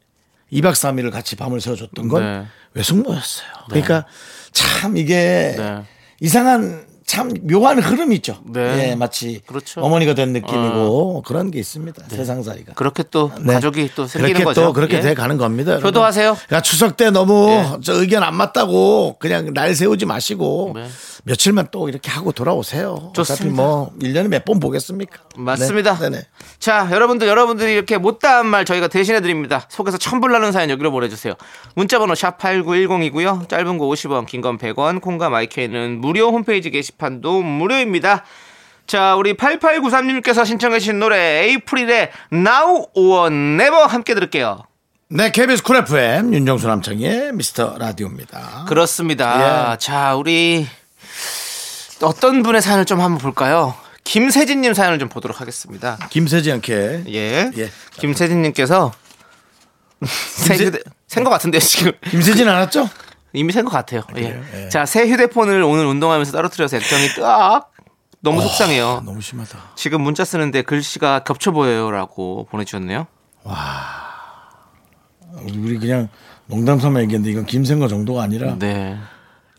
[0.52, 2.46] 2박 3일을 같이 밤을 새워줬던 건 네.
[2.74, 3.48] 외숙모였어요.
[3.68, 4.06] 그러니까
[4.52, 5.82] 참 이게 네.
[6.20, 8.38] 이상한 참 묘한 흐름이 있죠.
[8.46, 8.92] 네.
[8.92, 9.82] 예, 마치 그렇죠.
[9.82, 12.04] 어머니가 된 느낌이고 그런 게 있습니다.
[12.08, 12.72] 세상살이가.
[12.72, 13.52] 그렇게 또 네.
[13.52, 14.62] 가족이 또 생기는 그렇게 거죠.
[14.62, 15.00] 또 그렇게 예.
[15.02, 15.76] 돼 가는 겁니다.
[15.76, 16.38] 효도하세요.
[16.46, 17.66] 그러니까 추석 때 너무 예.
[17.82, 20.86] 저 의견 안 맞다고 그냥 날 세우지 마시고 네.
[21.24, 22.94] 며칠만 또 이렇게 하고 돌아오세요.
[23.10, 23.62] 어차피 좋습니다.
[23.62, 25.20] 뭐 1년에 몇 번 보겠습니까?
[25.36, 25.94] 맞습니다.
[25.98, 26.10] 네.
[26.10, 26.26] 네네.
[26.58, 29.64] 자, 여러분들, 여러분들이 이렇게 못다한 말 저희가 대신해 드립니다.
[29.68, 31.34] 속에서 천불 나는 사연 여기로 보내주세요.
[31.76, 33.48] 문자번호 샵8910이고요.
[33.48, 38.24] 짧은 거 50원, 긴 건 100원, 콩과 my K는 무료 홈페이지 게시판도 무료입니다.
[38.88, 44.64] 자, 우리 8893님께서 신청해주신 노래 에이프릴의 Now or Never 함께 들을게요.
[45.08, 48.64] 네, KBS 쿨 FM 윤정수 남창희의 미스터 라디오입니다.
[48.66, 49.72] 그렇습니다.
[49.74, 49.76] 예.
[49.78, 50.66] 자, 우리
[52.02, 53.74] 어떤 분의 사연을 좀 한번 볼까요?
[54.04, 55.98] 김세진님 사연을 좀 보도록 하겠습니다.
[56.10, 57.50] 김세지 않게 예.
[57.56, 57.70] 예.
[57.92, 58.92] 김세진님께서
[60.04, 62.88] 새 휴대 센것 같은데요 지금 김세진 알았죠?
[63.32, 64.02] 이미 센것 같아요.
[64.16, 64.42] 예.
[64.54, 64.68] 예.
[64.68, 67.70] 자, 새 휴대폰을 오늘 운동하면서 떨어뜨려서 액정이 뜨악
[68.20, 69.02] 너무 속상해요.
[69.04, 69.58] 너무 심하다.
[69.74, 73.06] 지금 문자 쓰는데 글씨가 겹쳐 보여요라고 보내주셨네요.
[75.42, 76.08] 우리 그냥
[76.46, 78.98] 농담 삼아 얘기했는데 이건 김생거 정도가 아니라 네.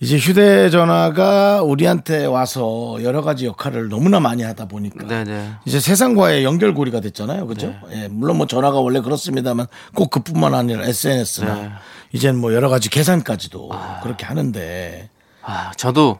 [0.03, 5.53] 이제 휴대전화가 우리한테 와서 여러 가지 역할을 너무나 많이 하다 보니까 네네.
[5.63, 7.47] 이제 세상과의 연결고리가 됐잖아요.
[7.47, 7.73] 그죠?
[7.91, 11.71] 예, 물론 뭐 전화가 원래 그렇습니다만 꼭 그뿐만 아니라 SNS나 네.
[12.11, 13.69] 이젠 뭐 여러 가지 계산까지도
[14.03, 15.09] 그렇게 하는데
[15.41, 16.19] 아, 저도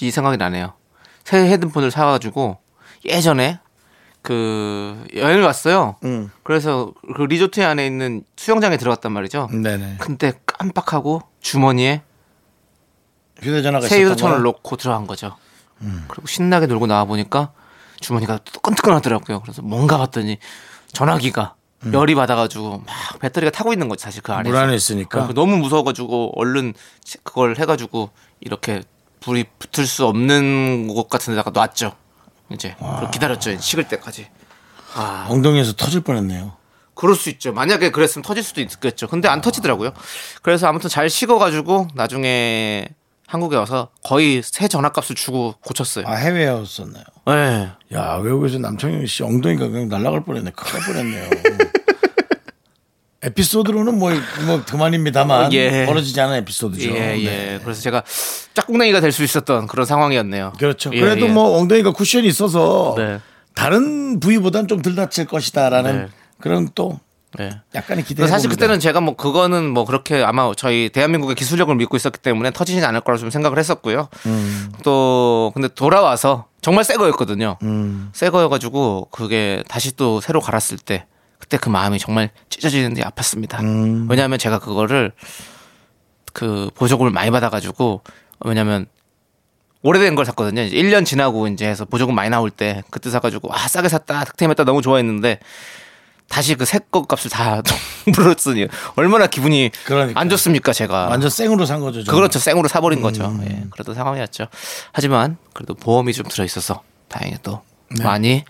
[0.00, 0.72] 이 생각이 나네요.
[1.22, 2.58] 새 헤드폰을 사가지고
[3.04, 3.60] 예전에
[4.22, 5.96] 그 여행을 갔어요.
[6.02, 6.32] 음.
[6.42, 9.50] 그래서 그 리조트 안에 있는 수영장에 들어갔단 말이죠.
[9.52, 9.98] 네네.
[10.00, 12.02] 근데 깜빡하고 주머니에
[13.44, 14.42] 휴대전화가 새 휴대폰을?
[14.42, 15.36] 놓고 들어간 거죠.
[16.08, 17.52] 그리고 신나게 놀고 나와 보니까
[18.00, 19.40] 주머니가 뜨끈뜨끈하더라고요.
[19.40, 20.38] 그래서 뭔가 봤더니
[20.92, 21.54] 전화기가
[21.92, 24.48] 열이 받아가지고 막 배터리가 타고 있는 거지 사실 그 안에.
[24.48, 26.72] 물 안에 있으니까 너무 무서워가지고 얼른
[27.22, 28.82] 그걸 해가지고 이렇게
[29.20, 31.94] 불이 붙을 수 없는 곳 같은 데다가 놨죠.
[32.50, 32.74] 이제
[33.12, 33.50] 기다렸죠.
[33.52, 34.28] 이제 식을 때까지.
[34.94, 36.56] 아, 엉덩이에서 터질 뻔했네요.
[36.94, 37.52] 그럴 수 있죠.
[37.52, 39.08] 만약에 그랬으면 터질 수도 있겠죠.
[39.08, 39.92] 근데 안 터지더라고요.
[40.42, 42.88] 그래서 아무튼 잘 식어가지고 나중에
[43.34, 46.06] 한국에 와서 거의 새 전화값을 주고 고쳤어요.
[46.06, 47.02] 아 해외였었나요?
[47.26, 47.68] 네.
[47.92, 50.52] 야 외국에서 남창희 씨 엉덩이가 그냥 날아갈 뻔했네.
[50.54, 51.30] 큰일 날 뻔했네요.
[53.22, 54.12] 에피소드로는 뭐,
[54.46, 55.86] 뭐 그만입니다만 예.
[55.86, 56.90] 벌어지지 않은 에피소드죠.
[56.90, 57.24] 예, 예.
[57.24, 57.60] 네.
[57.62, 58.04] 그래서 제가
[58.52, 60.52] 짝꿍냉이가 될 수 있었던 그런 상황이었네요.
[60.58, 60.90] 그렇죠.
[60.92, 61.30] 예, 그래도 예.
[61.30, 63.18] 뭐 엉덩이가 쿠션이 있어서 네.
[63.54, 66.08] 다른 부위보단 좀 덜 다칠 것이다라는 네.
[66.38, 67.00] 그런 또
[67.38, 67.60] 네.
[67.74, 68.26] 약간의 기대.
[68.26, 72.84] 사실 그때는 제가 뭐 그거는 뭐 그렇게 아마 저희 대한민국의 기술력을 믿고 있었기 때문에 터지진
[72.84, 74.08] 않을 거라 좀 생각을 했었고요.
[74.26, 74.72] 음.
[74.82, 77.58] 또 근데 돌아와서 정말 새 거였거든요.
[77.62, 78.10] 음.
[78.12, 81.06] 새 거여가지고 그게 다시 또 새로 갈았을 때
[81.38, 83.60] 그때 그 마음이 정말 찢어지는데 아팠습니다.
[83.60, 84.06] 음.
[84.08, 85.12] 왜냐하면 제가 그거를
[86.32, 88.02] 그 보조금을 많이 받아가지고
[88.40, 88.86] 왜냐면
[89.82, 90.62] 오래된 걸 샀거든요.
[90.62, 94.64] 이제 1년 지나고 이제 해서 보조금 많이 나올 때 그때 사가지고 아 싸게 샀다 득템했다
[94.64, 95.38] 너무 좋아했는데
[96.28, 97.62] 다시 그새거 값을 다
[98.16, 100.18] 물었으니 얼마나 기분이 그러니까.
[100.20, 102.02] 안 좋습니까 제가 완전 생으로 산 거죠.
[102.02, 102.20] 정말.
[102.20, 104.46] 그렇죠 생으로 사버린 거죠 예, 그래도 상황이었죠
[104.92, 107.62] 하지만 그래도 보험이 좀 들어 있어서 다행히 또
[108.02, 108.44] 많이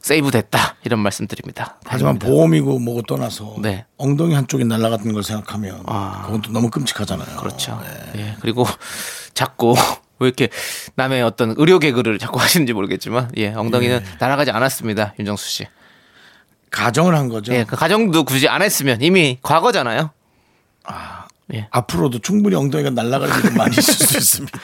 [0.00, 2.26] 세이브 됐다 이런 말씀드립니다 하지만 다행입니다.
[2.28, 3.86] 보험이고 뭐고 떠나서 네.
[3.96, 6.22] 엉덩이 한쪽이 날아갔던 걸 생각하면 아.
[6.26, 7.36] 그건 또 너무 끔찍하잖아요.
[7.38, 7.80] 그렇죠.
[8.16, 8.36] 예.
[8.40, 8.66] 그리고
[9.32, 9.74] 자꾸
[10.18, 10.48] 왜 이렇게
[10.94, 15.14] 남의 어떤 의료 개그를 자꾸 하시는지 모르겠지만 예, 엉덩이는 날아가지 않았습니다.
[15.18, 15.66] 윤정수 씨.
[16.70, 17.52] 가정을 한 거죠.
[17.54, 20.10] 예, 그 가정도 굳이 안 했으면 이미 과거잖아요.
[21.54, 21.68] 예.
[21.70, 24.58] 앞으로도 충분히 엉덩이가 날아갈 일이 많이 있을 수 있습니다.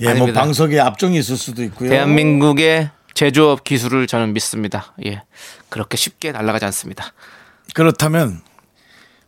[0.00, 0.40] 예, 뭐 아닙니다.
[0.40, 1.88] 방석에 압정이 있을 수도 있고요.
[1.88, 4.94] 대한민국의 제조업 기술을 저는 믿습니다.
[5.06, 5.22] 예.
[5.70, 7.12] 그렇게 쉽게 날아가지 않습니다.
[7.74, 8.42] 그렇다면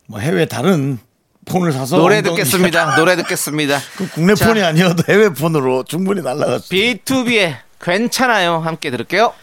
[0.05, 0.99] 뭐 해외 다른
[1.45, 2.95] 폰을 사서 노래 듣겠습니다.
[3.01, 3.79] 노래 듣겠습니다.
[3.97, 4.47] 그 국내 자.
[4.47, 6.59] 폰이 아니어도 해외 폰으로 충분히 수.
[6.69, 8.59] B2B의 괜찮아요.
[8.59, 9.33] 함께 들을게요.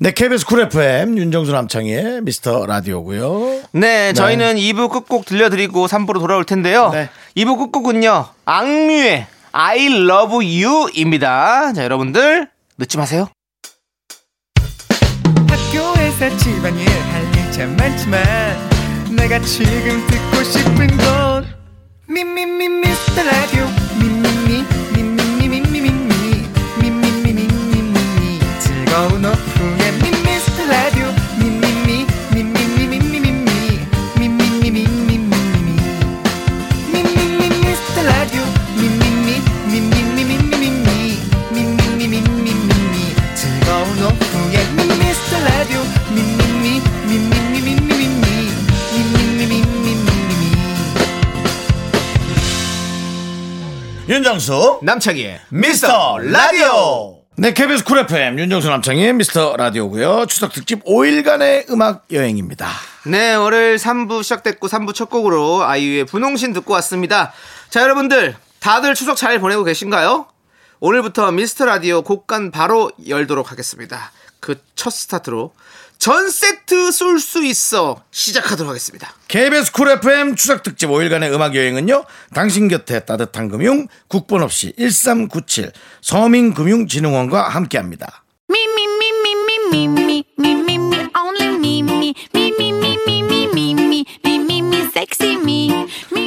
[0.00, 3.62] 네, KBS 쿨 FM 윤정수 남창의 미스터 라디오고요.
[3.72, 6.90] 네, 저희는 2부 끝곡 들려드리고 3부로 돌아올 텐데요.
[6.90, 7.08] 네.
[7.36, 11.72] 2부 끝곡은요, 악뮤의 I love you입니다.
[11.72, 13.28] 자, 여러분들, 늦지 마세요.
[15.48, 18.22] 학교에서 집안일 할일참 많지만
[19.16, 21.46] 내가 지금 듣고 싶은 건
[22.08, 23.66] 미미미 미스터 라디오
[24.00, 26.48] 미미미 미미미 미미미
[26.80, 29.43] 미미미 미미미 즐거운 오후
[54.06, 57.20] 윤정수 남창희의 미스터 라디오.
[57.36, 60.26] 네, KBS 쿨 FM 윤정수 남창희의 미스터 라디오고요.
[60.26, 62.68] 추석 특집 5일간의 음악 여행입니다.
[63.06, 67.32] 네, 월요일 3부 시작됐고 3부 첫 곡으로 아이유의 분홍신 듣고 왔습니다.
[67.70, 70.26] 자, 여러분들, 다들 추석 잘 보내고 계신가요?
[70.80, 74.12] 오늘부터 미스터 라디오 곳간 바로 열도록 하겠습니다.
[74.40, 75.54] 그 첫 스타트로
[75.98, 79.14] 전 세트 쏠 수 있어 시작하도록 하겠습니다.
[79.28, 82.04] KBS 쿨 FM 추석 특집 5일간의 음악 여행은요.
[82.34, 88.22] 당신 곁에 따뜻한 금융 국번 없이 1397 서민금융진흥원과 함께합니다.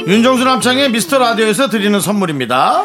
[0.08, 2.84] 윤정수 남창의 미스터 라디오에서 드리는 선물입니다.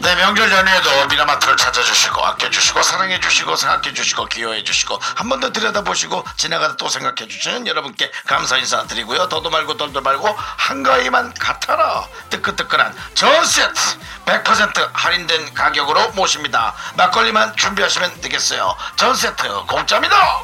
[0.00, 6.88] 네 명절 연휴에도 미라마트를 찾아주시고 아껴주시고 사랑해주시고 생각해주시고 기여해주시고 한 번 더 들여다보시고 지나가다 또
[6.88, 9.28] 생각해주시는 여러분께 감사 인사드리고요.
[9.28, 12.04] 더도 말고 덜도 말고 한가위만 같아라.
[12.30, 13.80] 뜨끈뜨끈한 전 세트
[14.26, 16.74] 100% 할인된 가격으로 모십니다.
[16.96, 18.76] 막걸리만 준비하시면 되겠어요.
[18.96, 20.42] 전 세트 공짜입니다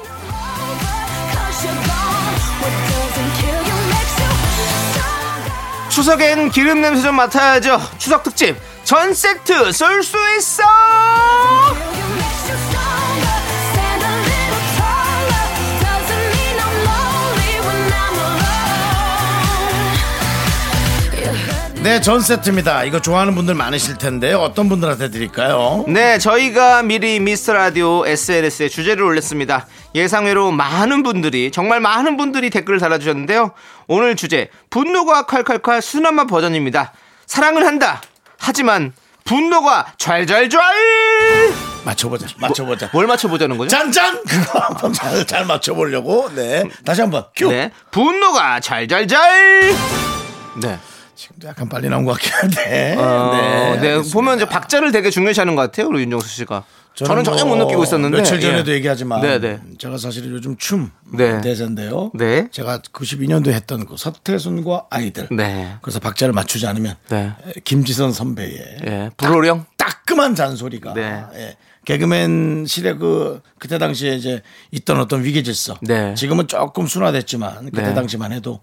[5.98, 7.80] 추석엔 기름 냄새 좀 맡아야죠.
[7.98, 10.62] 추석 특집 전 세트 쏠 수 있어
[21.88, 27.54] 네 전 세트입니다 이거 좋아하는 분들 많으실 텐데 어떤 분들한테 드릴까요 네, 저희가 미리 미스터
[27.54, 29.66] 라디오 SNS에 주제를 올렸습니다.
[29.94, 33.52] 예상외로 많은 분들이, 정말 많은 분들이 댓글을 달아주셨는데요.
[33.86, 36.92] 오늘 주제, 분노가 칼칼칼 순한맛 버전입니다.
[37.26, 38.02] 사랑을 한다.
[38.38, 38.92] 하지만,
[39.24, 40.58] 분노가 좔좔좔!
[41.84, 43.70] 맞춰보자 맞춰보자 뭘 맞춰보자는 거죠?
[43.70, 47.70] 짠짠 그거 한번 잘, 잘 맞춰보려고 네 다시 한번 큐 네.
[47.90, 49.16] 분노가 좔좔좔!
[50.60, 50.78] 네.
[51.18, 54.14] 지금도 약간 빨리 나온 것 같긴 한데 어, 네, 알겠습니다.
[54.14, 56.62] 보면 이제 박자를 되게 중요시하는 것 같아요, 우리 윤정수 씨가.
[56.94, 58.16] 저는, 전혀 못뭐 느끼고 있었는데.
[58.16, 58.76] 며칠 전에도 예.
[58.76, 59.60] 얘기하지만 네, 네.
[59.78, 61.40] 제가 사실은 요즘 춤 네.
[61.40, 62.10] 대세인데요.
[62.14, 62.48] 네.
[62.50, 65.28] 제가 92년도에 했던 그 서태순과 아이들.
[65.30, 65.76] 네.
[65.82, 67.32] 그래서 박자를 맞추지 않으면 네.
[67.64, 69.66] 김지선 선배의 예, 불호령?
[69.76, 71.24] 따끔한 잔소리가 네.
[71.34, 71.56] 예.
[71.84, 75.76] 개그맨실의 그 그때 당시에 이제 있던 어떤 위계 질서.
[75.82, 76.14] 네.
[76.14, 77.94] 지금은 조금 순화됐지만 그때 네.
[77.94, 78.60] 당시만 해도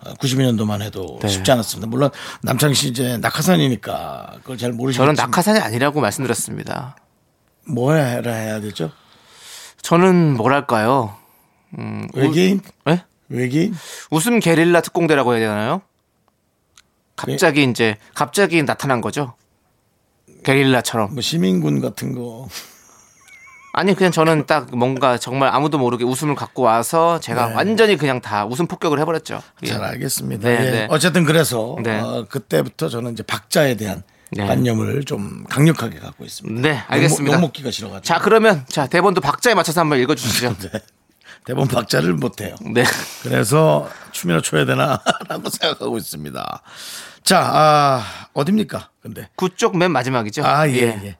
[0.00, 1.28] 92년도만 해도 네.
[1.28, 1.88] 쉽지 않았습니다.
[1.88, 2.10] 물론
[2.42, 6.96] 남창 씨 이제 낙하산이니까 그걸 잘 모르시겠지만 저는 낙하산이 아니라고 말씀드렸습니다.
[7.68, 8.92] 뭐라 해야 되죠?
[9.82, 11.16] 저는 뭐랄까요?
[12.14, 12.60] 외계인?
[12.88, 13.04] 예?
[13.28, 13.74] 외계인?
[14.10, 15.82] 웃음 게릴라 특공대라고 해야 되나요?
[17.16, 19.34] 갑자기 이제 갑자기 나타난 거죠.
[20.44, 21.14] 게릴라처럼.
[21.14, 22.48] 뭐 시민군 같은 거.
[23.76, 27.54] 아니 그냥 저는 딱 뭔가 정말 아무도 모르게 웃음을 갖고 와서 제가 네.
[27.54, 29.42] 완전히 그냥 다 웃음 폭격을 해버렸죠.
[29.64, 29.66] 예.
[29.66, 30.48] 잘 알겠습니다.
[30.48, 30.70] 네, 예.
[30.70, 30.86] 네.
[30.88, 32.00] 어쨌든 그래서 네.
[32.00, 34.46] 어, 그때부터 저는 이제 박자에 대한 네.
[34.46, 36.66] 관념을 좀 강력하게 갖고 있습니다.
[36.66, 37.36] 네, 알겠습니다.
[37.36, 38.02] 욕, 먹기가 싫어가지고.
[38.02, 40.56] 자 그러면 자 대본도 박자에 맞춰서 한번 읽어주시죠.
[40.72, 40.80] 네.
[41.44, 42.56] 대본 박자를 못해요.
[42.62, 42.82] 네.
[43.24, 46.62] 그래서 춤이나 춰야 되나라고 생각하고 있습니다.
[47.24, 48.88] 자, 아, 어딥니까?
[49.02, 50.46] 근데 그쪽 맨 마지막이죠.
[50.46, 51.16] 아, 예, 예.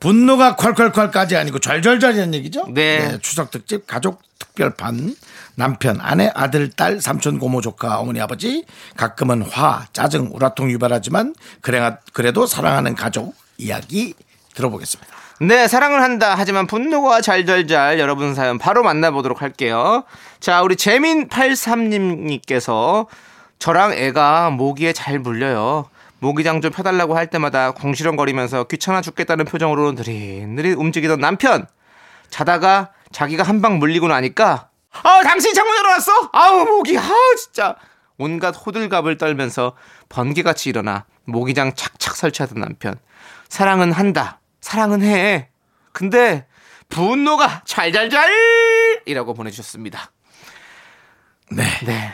[0.00, 2.66] 분노가 콸콸콸까지 아니고 잘잘잘이라는 얘기죠?
[2.68, 3.18] 네.
[3.22, 5.14] 추석 특집 가족 특별판
[5.56, 8.64] 남편, 아내, 아들, 딸, 삼촌, 고모, 조카, 어머니, 아버지
[8.96, 14.14] 가끔은 화, 짜증, 우라통 유발하지만 그래, 그래도 사랑하는 가족 이야기
[14.54, 15.12] 들어보겠습니다.
[15.40, 16.34] 네, 사랑을 한다.
[16.36, 20.04] 하지만 분노가 잘잘잘 여러분 사연 바로 만나보도록 할게요.
[20.40, 23.06] 자, 우리 재민83님께서
[23.58, 25.88] 저랑 애가 모기에 잘 물려요.
[26.24, 31.66] 모기장 좀 펴달라고 할 때마다 궁시렁거리면서 귀찮아 죽겠다는 표정으로 느릿느릿 움직이던 남편.
[32.30, 34.70] 자다가 자기가 한 방 물리고 나니까
[35.02, 36.30] 아, 당신 창문 열어놨어?
[36.32, 37.76] 아우, 모기, 아우, 진짜.
[38.16, 39.76] 온갖 호들갑을 떨면서
[40.08, 42.98] 번개같이 일어나 모기장 착착 설치하던 남편.
[43.50, 44.40] 사랑은 한다.
[44.62, 45.50] 사랑은 해.
[45.92, 46.46] 근데
[46.88, 49.02] 분노가 잘잘잘!
[49.04, 50.10] 이라고 보내주셨습니다.
[51.50, 51.64] 네.
[51.84, 52.12] 네.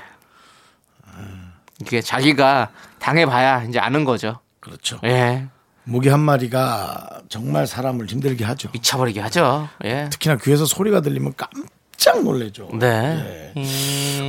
[1.81, 2.71] 이게 자기가
[3.01, 4.39] 당해봐야 이제 아는 거죠.
[4.61, 4.99] 그렇죠.
[5.05, 5.47] 예.
[5.85, 8.69] 모기 한 마리가 정말 사람을 힘들게 하죠.
[8.73, 9.69] 미쳐버리게 하죠.
[9.85, 10.09] 예.
[10.11, 12.69] 특히나 귀에서 소리가 들리면 깜짝 놀래죠.
[12.79, 13.53] 네.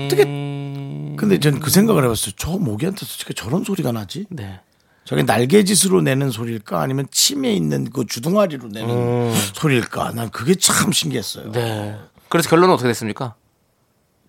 [0.06, 1.16] 어떻게- 음...
[1.20, 2.34] 근데 전 그 생각을 해봤어요.
[2.38, 4.26] 저 모기한테 어떻게 저런 소리가 나지?
[4.30, 4.60] 네.
[5.04, 6.80] 저게 날개짓으로 내는 소리일까?
[6.82, 10.12] 아니면 침에 있는 그 주둥아리로 내는 소리일까?
[10.16, 11.46] 난 그게 참 신기했어요.
[11.48, 11.52] 음.
[11.52, 11.98] 네.
[12.30, 13.36] 그래서 결론은 어떻게 됐습니까?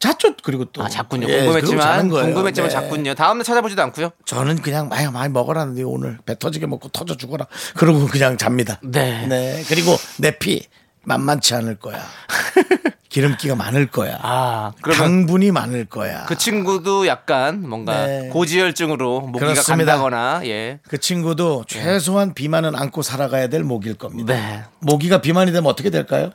[0.02, 0.34] 잤죠.
[0.42, 1.28] 그리고 또 아, 잤군요.
[1.28, 2.08] 예, 궁금했지만.
[2.08, 2.74] 궁금했지만 네.
[2.74, 3.14] 잤군요.
[3.14, 4.10] 다음 날 찾아보지도 않고요.
[4.26, 7.46] 저는 그냥 많이 많이 먹어라는데 오늘 배 터지게 먹고 터져 죽어라.
[7.76, 8.80] 그러고 그냥 잡니다.
[8.82, 9.26] 네.
[9.28, 9.62] 네.
[9.68, 10.66] 그리고 내 피
[11.04, 12.02] 만만치 않을 거야.
[13.10, 14.18] 기름기가 많을 거야.
[14.22, 16.24] 아, 당분이 많을 거야.
[16.24, 18.28] 그 친구도 약간 뭔가 네.
[18.30, 19.92] 고지혈증으로 모기가 그렇습니다.
[19.92, 20.80] 간다거나 예.
[20.88, 24.32] 그 친구도 최소한 비만은 안고 살아가야 될 모기일 겁니다.
[24.34, 24.64] 네.
[24.80, 26.30] 모기가 비만이 되면 어떻게 될까요?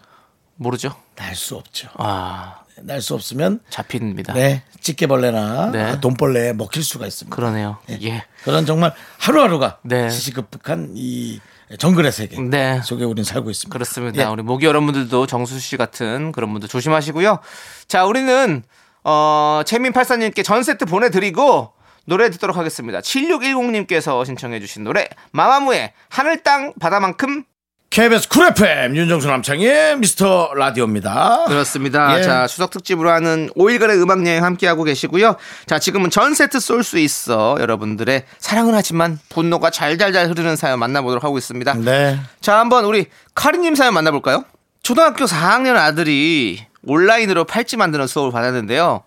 [0.55, 0.93] 모르죠.
[1.15, 1.87] 날 수 없죠.
[1.95, 4.33] 아, 날 수 없으면 잡힙니다.
[4.33, 5.99] 네 집게벌레나 네.
[6.01, 7.35] 돈벌레에 먹힐 수가 있습니다.
[7.35, 7.77] 그러네요.
[7.89, 8.23] 예.
[8.43, 10.09] 그런 정말 하루하루가 네.
[10.09, 11.39] 시시급복한 이
[11.79, 12.81] 정글의 세계 네.
[12.83, 13.73] 속에 우리는 살고 있습니다.
[13.73, 14.23] 그렇습니다.
[14.23, 14.25] 예.
[14.27, 17.39] 우리 모기 여러분들도 정수 씨 같은 그런 분들 조심하시고요.
[17.87, 18.63] 자, 우리는
[19.03, 21.73] 어, 채민 팔사님께 전 세트 보내드리고
[22.05, 23.01] 노래 듣도록 하겠습니다.
[23.01, 27.43] 7610님께서 신청해주신 노래 마마무의 하늘 땅 바다만큼
[27.89, 31.45] KBS 쿨 FM 윤정수 남창의 미스터 라디오입니다.
[31.47, 32.19] 그렇습니다.
[32.19, 32.21] 예.
[32.21, 35.35] 자, 추석 특집으로 하는 5일간의 음악 여행 함께 하고 계시고요.
[35.65, 37.57] 자, 지금은 전 세트 쏠 수 있어.
[37.59, 41.73] 여러분들의 사랑은 하지만 분노가 잘잘잘 흐르는 사연 만나보도록 하고 있습니다.
[41.75, 42.19] 네.
[42.41, 44.43] 자, 한번 우리 카리님 사연 만나볼까요?
[44.83, 49.03] 초등학교 4학년 아들이 온라인으로 팔찌 만드는 수업을 받았는데요.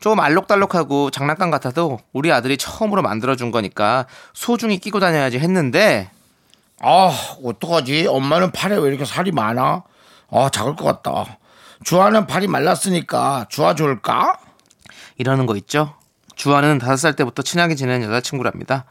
[0.00, 6.10] 조금 알록달록하고 장난감 같아도 우리 아들이 처음으로 만들어준 거니까 소중히 끼고 다녀야지 했는데
[6.80, 7.10] 아
[7.44, 8.06] 어떡하지?
[8.08, 9.82] 엄마는 팔에 왜 이렇게 살이 많아?
[10.30, 11.38] 아 작을 것 같다.
[11.84, 14.38] 주아는 팔이 말랐으니까 주아 줄까?
[15.16, 15.94] 이러는 거 있죠.
[16.34, 18.84] 주아는 다섯 살 때부터 친하게 지내는 여자친구랍니다.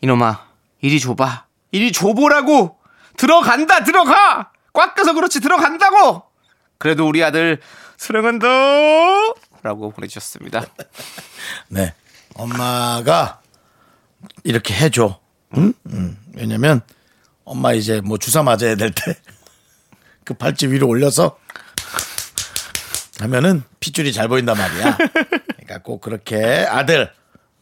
[0.00, 0.46] 이놈아,
[0.80, 1.44] 이리 줘봐.
[1.72, 2.78] 이리 줘보라고!
[3.16, 4.50] 들어간다, 들어가!
[4.72, 6.22] 꽉 껴서 그렇지, 들어간다고!
[6.78, 7.60] 그래도 우리 아들,
[7.98, 8.46] 사랑한다!
[9.62, 10.64] 라고 보내주셨습니다.
[11.68, 11.94] 네.
[12.34, 13.40] 엄마가
[14.44, 15.20] 이렇게 해줘.
[15.58, 15.74] 응?
[15.92, 16.16] 응.
[16.34, 16.80] 왜냐면
[17.50, 19.16] 엄마 이제 뭐 주사 맞아야 될 때
[20.24, 21.36] 그 팔찌 위로 올려서
[23.20, 24.96] 하면은 핏줄이 잘 보인단 말이야.
[24.96, 27.12] 그러니까 꼭 그렇게 아들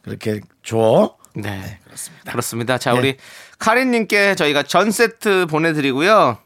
[0.03, 1.17] 그렇게 줘.
[1.33, 2.31] 네, 그렇습니다.
[2.31, 2.77] 그렇습니다.
[2.77, 3.17] 자, 우리
[3.57, 6.37] 카린님께 저희가 전 세트 보내드리고요.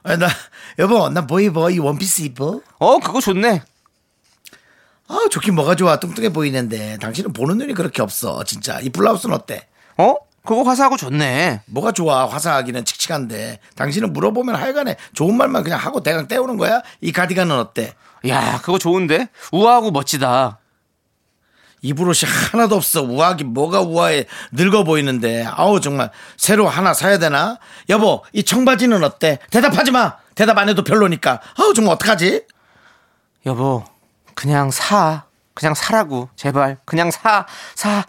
[0.03, 0.27] 아, 나
[0.79, 2.61] 여보 나 뭐 입어 이 원피스 입어?
[2.79, 3.61] 어, 그거 좋네.
[5.07, 9.67] 아 좋긴 뭐가 좋아 뚱뚱해 보이는데 당신은 보는 눈이 그렇게 없어 진짜 이 블라우스는 어때?
[9.97, 10.15] 어?
[10.45, 11.61] 그거 화사하고 좋네.
[11.67, 17.11] 뭐가 좋아 화사하기는 칙칙한데 당신은 물어보면 하여간에 좋은 말만 그냥 하고 대강 때우는 거야 이
[17.11, 17.93] 가디건은 어때?
[18.27, 19.27] 야, 그거 좋은데?
[19.51, 20.59] 우아하고 멋지다.
[21.83, 22.15] 입으로이
[22.51, 27.59] 하나도 없어 우아하기 뭐가 우아해 늙어 보이는데 아우 정말 새로 하나 사야 되나?
[27.89, 29.37] 여보 이 청바지는 어때?
[29.51, 32.43] 대답하지 마 대답 안 해도 별로니까 아우 정말 어떡하지?
[33.45, 33.83] 여보,
[34.35, 35.23] 그냥 사.
[35.53, 36.29] 그냥 사라고.
[36.35, 36.77] 제발.
[36.85, 37.45] 그냥 사.
[37.75, 38.05] 사.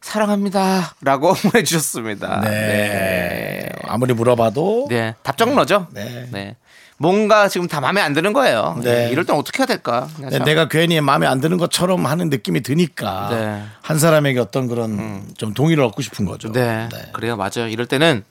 [0.00, 0.94] 사랑합니다.
[1.00, 2.40] 라고 보내주셨습니다.
[2.42, 3.68] 네.
[3.82, 5.16] 아무리 물어봐도 네.
[5.24, 5.88] 답정너죠?
[5.90, 6.56] 네.
[6.98, 8.80] 뭔가 지금 다 마음에 안 드는 거예요.
[8.82, 9.10] 네.
[9.10, 10.08] 이럴 땐 어떻게 해야 될까?
[10.18, 10.44] 네, 참.
[10.44, 13.36] 내가 괜히 마음에 안 드는 것처럼 하는 느낌이 드니까 네.
[13.36, 13.72] 음.
[13.82, 16.52] 한 사람에게 어떤 그런 좀 동의를 얻고 싶은 거죠.
[16.52, 16.88] 네.
[17.12, 17.36] 그래요.
[17.36, 17.68] 맞아요.
[17.68, 18.24] 이럴 때는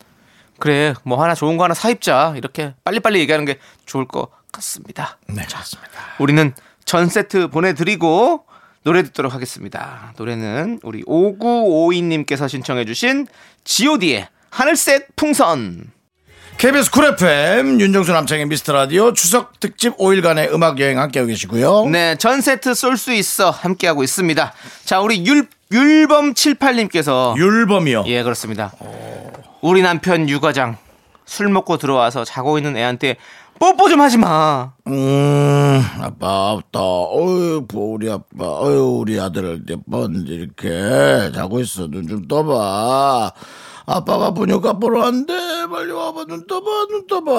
[0.58, 0.94] 그래.
[1.04, 2.34] 뭐 하나 좋은 거 하나 사입자.
[2.38, 5.18] 이렇게 빨리빨리 얘기하는 게 좋을 것 같습니다.
[5.28, 5.90] 네, 좋습니다.
[6.20, 6.54] 우리는
[6.86, 8.46] 전 세트 보내드리고
[8.84, 10.14] 노래 듣도록 하겠습니다.
[10.18, 13.28] 노래는 우리 5952님께서 신청해주신
[13.64, 15.92] god의 하늘색 풍선.
[16.58, 21.86] KBS 쿨 FM 윤정수 남창희의 미스터 라디오 추석 특집 5일간의 음악 여행 함께하고 계시고요.
[21.90, 24.54] 네, 전 세트 쏠 수 있어 함께하고 있습니다.
[24.86, 28.06] 자, 우리 율, 율범 78님께서 율범이요.
[28.08, 28.72] 예, 그렇습니다.
[29.62, 30.78] 우리 남편 유과장
[31.26, 33.18] 술 먹고 들어와서 자고 있는 애한테
[33.60, 34.72] 뽀뽀 좀 하지 마.
[34.88, 36.80] 음, 아빠 없다.
[36.80, 38.46] 어유, 우리 아빠.
[38.62, 41.88] 어유, 우리 아들 몇번 이렇게 자고 있어.
[41.88, 43.32] 눈 좀 떠봐.
[43.86, 46.26] 아빠가 분유가 보러 왔는데 빨리 와봐.
[46.26, 46.66] 눈 떠봐.
[46.90, 47.32] 눈 떠봐.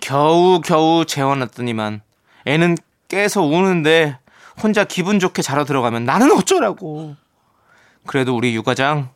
[0.00, 2.02] 겨우 겨우 재워놨더니만
[2.44, 2.76] 애는
[3.08, 4.18] 깨서 우는데
[4.62, 7.16] 혼자 기분 좋게 자러 들어가면 나는 어쩌라고.
[8.06, 9.08] 그래도 우리 유과장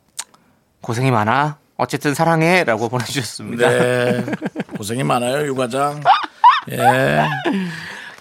[0.81, 1.57] 고생이 많아.
[1.77, 3.69] 어쨌든 사랑해 라고 보내주셨습니다.
[3.69, 4.25] 네.
[4.77, 6.03] 고생이 많아요, 유과장.
[6.71, 7.25] 예.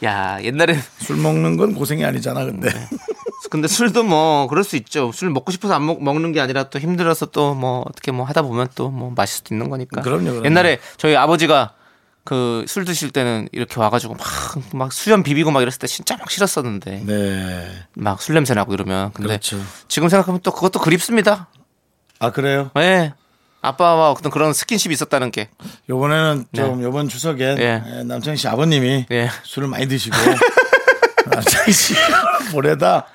[0.05, 2.71] 야 옛날에 술 먹는 건 고생이 아니잖아, 근데.
[3.51, 5.11] 근데 술도 뭐 그럴 수 있죠.
[5.13, 8.43] 술 먹고 싶어서 안 먹, 먹는 게 아니라 또 힘들어서 또 뭐 어떻게 뭐 하다
[8.43, 10.01] 보면 또 뭐 마실 수도 있는 거니까.
[10.03, 10.45] 그럼요, 그럼요.
[10.47, 11.75] 옛날에 저희 아버지가
[12.25, 14.27] 그 술 드실 때는 이렇게 와가지고 막
[14.73, 17.69] 막 수염 비비고 막 이랬을 때 진짜 막 싫었었는데 네.
[17.95, 19.59] 막 술 냄새 나고 이러면 근데 그렇죠.
[19.89, 21.49] 지금 생각하면 또 그것도 그립습니다.
[22.21, 22.71] 아 그래요?
[22.79, 23.15] 예.
[23.63, 25.49] 아빠와 어떤 그런 스킨십이 있었다는 게.
[25.89, 27.83] 요번에는 좀 요번 추석에 예.
[27.85, 29.29] 예, 남창희 씨 아버님이 예.
[29.43, 30.17] 술을 많이 드시고
[31.31, 31.95] 남창희 씨
[32.53, 33.07] 볼에다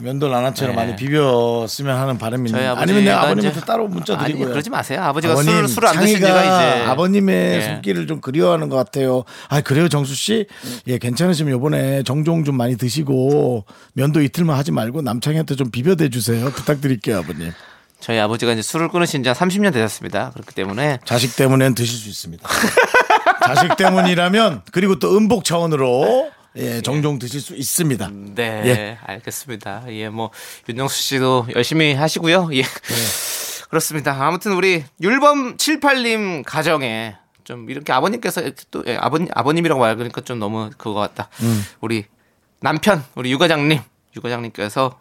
[0.00, 0.82] 면도 나나처럼 네.
[0.82, 4.48] 많이 비볐으면 하는 아버지가 아니면 이제- 아버님한테 따로 문자 아니, 드리고요.
[4.48, 5.00] 그러지 마세요.
[5.02, 7.60] 아버지가 아버님, 술술안 드신 지가 이제 아버님의 예.
[7.62, 9.24] 손길을 좀 그리워하는 것 같아요.
[9.48, 10.46] 아 그래요, 정수 씨?
[10.88, 16.50] 예, 괜찮으시면 요번에 정종 좀 많이 드시고 면도 이틀만 하지 말고 남창희한테 좀 비벼대 주세요.
[16.50, 17.52] 부탁드릴게요, 아버님.
[18.00, 20.32] 저희 아버지가 이제 술을 끊으신 지 한 30년 되셨습니다.
[20.34, 22.46] 그렇기 때문에 자식 때문엔 드실 수 있습니다.
[23.46, 28.10] 자식 때문이라면 그리고 또 음복 차원으로 예, 종종 드실 수 있습니다.
[28.34, 28.98] 네, 예.
[29.04, 29.84] 알겠습니다.
[29.88, 30.30] 예, 뭐
[30.68, 32.50] 윤정수 씨도 열심히 하시고요.
[32.54, 32.62] 예.
[33.68, 34.16] 그렇습니다.
[34.26, 40.70] 아무튼 우리 율범 78님 가정에 좀 이렇게 아버님께서 또 예, 아버님 아버님이라고 말하니까 좀 너무
[40.76, 41.28] 그거 같다.
[41.42, 41.64] 음.
[41.80, 42.04] 우리
[42.60, 43.80] 남편 우리 유과장님
[44.16, 44.98] 유과장님께서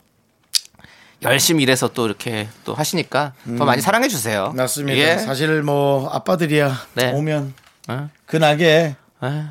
[1.21, 4.51] 열심히 일해서 또 이렇게 또 하시니까 더 많이 사랑해 주세요.
[4.53, 4.57] 음.
[4.57, 4.97] 맞습니다.
[4.97, 5.17] 예.
[5.17, 7.11] 사실 뭐 아빠들이야 네.
[7.13, 7.53] 오면
[7.87, 8.09] 어?
[8.25, 8.95] 그 예.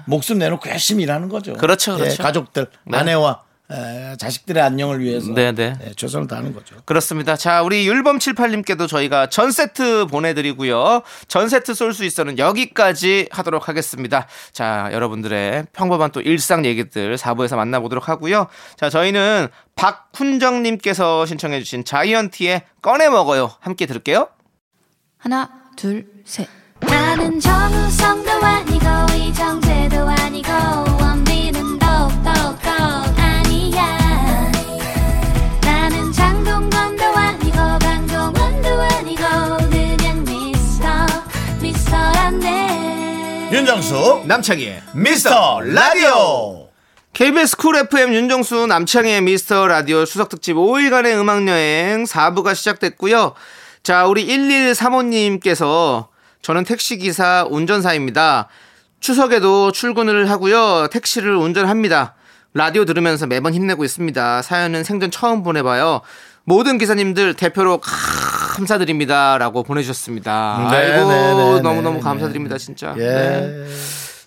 [0.06, 1.54] 목숨 내놓고 열심히 일하는 거죠.
[1.54, 2.16] 그렇죠, 그렇죠.
[2.18, 2.98] 예, 가족들, 네.
[2.98, 5.74] 아내와 에, 자식들의 안녕을 위해서 네, 네.
[5.86, 6.76] 예, 최선을 다하는 거죠.
[6.84, 7.34] 그렇습니다.
[7.34, 11.00] 자, 우리 율범 78님께도 저희가 전 세트 보내드리고요.
[11.28, 14.26] 전 세트 쏠 수 있어는 여기까지 하도록 하겠습니다.
[14.52, 18.48] 자, 여러분들의 평범한 또 일상 얘기들 4부에서 만나보도록 하고요.
[18.76, 23.50] 자, 저희는 박훈정님께서 신청해주신 자이언티의 꺼내 먹어요.
[23.60, 24.28] 함께 들을게요.
[25.16, 26.48] 하나, 둘, 셋.
[26.86, 30.50] 나는 정우성도 아니고 이정재도 아니고
[31.00, 32.30] 원빈은 더욱더
[33.16, 34.52] 아니야
[35.62, 39.22] 나는 장동건도 아니고 강동원도 아니고
[39.70, 40.88] 그냥 미스터
[41.60, 46.68] 미스터란데 윤정수 남창희의 미스터 라디오.
[47.12, 53.34] KBS 쿨 FM 윤정수 남창희의 미스터 라디오 추석 특집 5일간의 음악 여행 4부가 시작됐고요.
[53.84, 56.08] 자, 우리 1135님께서
[56.44, 58.48] 저는 택시기사 운전사입니다.
[59.00, 60.88] 추석에도 출근을 하고요.
[60.88, 62.16] 택시를 운전합니다.
[62.52, 64.42] 라디오 들으면서 매번 힘내고 있습니다.
[64.42, 66.02] 사연은 생전 처음 보내봐요.
[66.44, 69.38] 모든 기사님들 대표로 감사드립니다.
[69.38, 70.68] 라고 보내주셨습니다.
[70.70, 72.94] 네, 아이고, 네, 네, 너무너무 네, 감사드립니다, 진짜.
[72.98, 73.00] 예.
[73.00, 73.66] 네.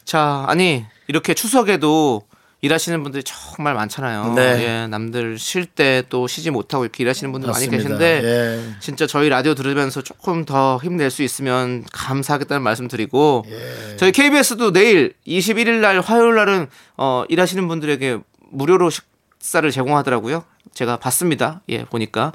[0.04, 2.24] 자, 아니 이렇게 추석에도
[2.62, 4.34] 일하시는 분들이 정말 많잖아요.
[4.34, 4.42] 네.
[4.84, 7.98] 예, 남들 쉴 때 또 쉬지 못하고 이렇게 일하시는 분들 많이 맞습니다.
[8.00, 8.76] 계신데 예.
[8.80, 13.98] 진짜 저희 라디오 들으면서 조금 더 힘낼 수 있으면 감사하겠다는 말씀 드리고 예.
[13.98, 20.44] 저희 KBS도 내일 21일 날 화요일 날은 어, 일하시는 분들에게 무료로 식사를 제공하더라고요.
[20.74, 21.62] 제가 봤습니다.
[21.70, 22.32] 예, 보니까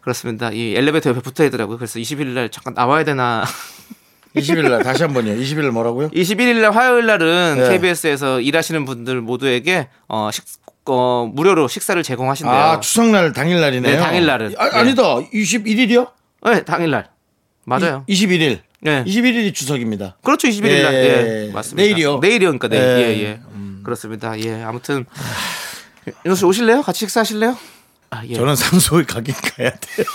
[0.00, 0.50] 그렇습니다.
[0.50, 1.78] 이 엘리베이터 옆에 붙어 있더라고요.
[1.78, 3.44] 그래서 21일 날 잠깐 나와야 되나
[4.36, 5.32] 20일 날 다시 한 번요.
[5.34, 6.08] 20일 뭐라고요?
[6.10, 7.68] 21일 날 화요일 날은 네.
[7.70, 10.44] KBS에서 일하시는 분들 모두에게 어, 식,
[10.86, 12.54] 어, 무료로 식사를 제공하신대요.
[12.54, 13.92] 아 추석날 당일 날이네요.
[13.94, 14.54] 네, 당일 날은.
[14.58, 14.76] 아, 네.
[14.78, 15.02] 아니다.
[15.32, 16.10] 21일이요?
[16.44, 17.08] 네, 당일 날.
[17.64, 18.04] 맞아요.
[18.08, 18.60] 21일.
[18.80, 19.04] 네.
[19.04, 20.16] 21일이 추석입니다.
[20.22, 20.48] 그렇죠.
[20.48, 20.94] 21일 날.
[20.94, 21.52] 예, 예.
[21.52, 21.82] 맞습니다.
[21.82, 22.18] 내일이요?
[22.18, 22.82] 내일이니까 내일.
[22.82, 23.18] 예.
[23.18, 23.40] 예, 예.
[23.82, 24.38] 그렇습니다.
[24.40, 24.62] 예.
[24.62, 25.06] 아무튼
[26.26, 26.82] 윤호 씨 오실래요?
[26.82, 27.56] 같이 식사하실래요?
[28.10, 28.34] 아, 예.
[28.34, 30.06] 저는 상소에 가긴 가야 돼요.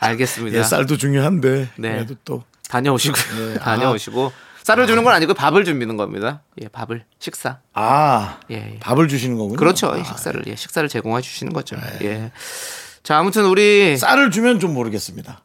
[0.00, 0.58] 알겠습니다.
[0.58, 1.70] 예, 쌀도 중요한데.
[1.76, 1.92] 네.
[1.94, 2.44] 그래도 또
[2.74, 3.54] 다녀오시고요.
[3.54, 3.58] 네.
[3.60, 4.32] 다녀오시고
[4.64, 6.40] 쌀을 주는 건 아니고 밥을 주는 겁니다.
[6.60, 7.58] 예, 밥을 식사.
[7.74, 8.78] 아, 예, 예.
[8.80, 9.56] 밥을 주시는 거군요.
[9.56, 9.92] 그렇죠.
[9.92, 11.76] 아, 이 식사를 예, 식사를 제공해 주시는 거죠.
[12.02, 12.32] 예.
[13.02, 15.42] 자, 아무튼 우리 쌀을 주면 좀 모르겠습니다.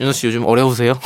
[0.00, 0.98] 윤호 씨 요즘 어려우세요?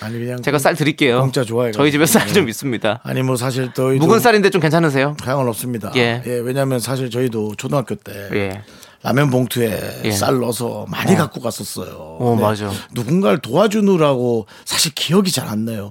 [0.00, 1.20] 아니 그냥 제가 쌀 드릴게요.
[1.20, 1.82] 공짜 좋아해가지고.
[1.82, 2.32] 저희 집에 쌀 네.
[2.34, 3.00] 좀 있습니다.
[3.02, 5.16] 아니 뭐 사실 또 묵은 쌀인데 좀 괜찮으세요?
[5.22, 5.92] 사용은 없습니다.
[5.96, 6.22] 예.
[6.26, 6.30] 예.
[6.40, 8.62] 왜냐하면 사실 저희도 초등학교 때 예.
[9.02, 10.10] 라면 봉투에 예.
[10.10, 12.16] 쌀 넣어서 많이 갖고 갔었어요.
[12.20, 12.42] 어, 네.
[12.42, 12.70] 맞아.
[12.92, 15.90] 누군가를 도와주느라고 사실 기억이 잘 안 나요.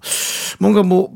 [0.59, 1.11] 뭔가 뭐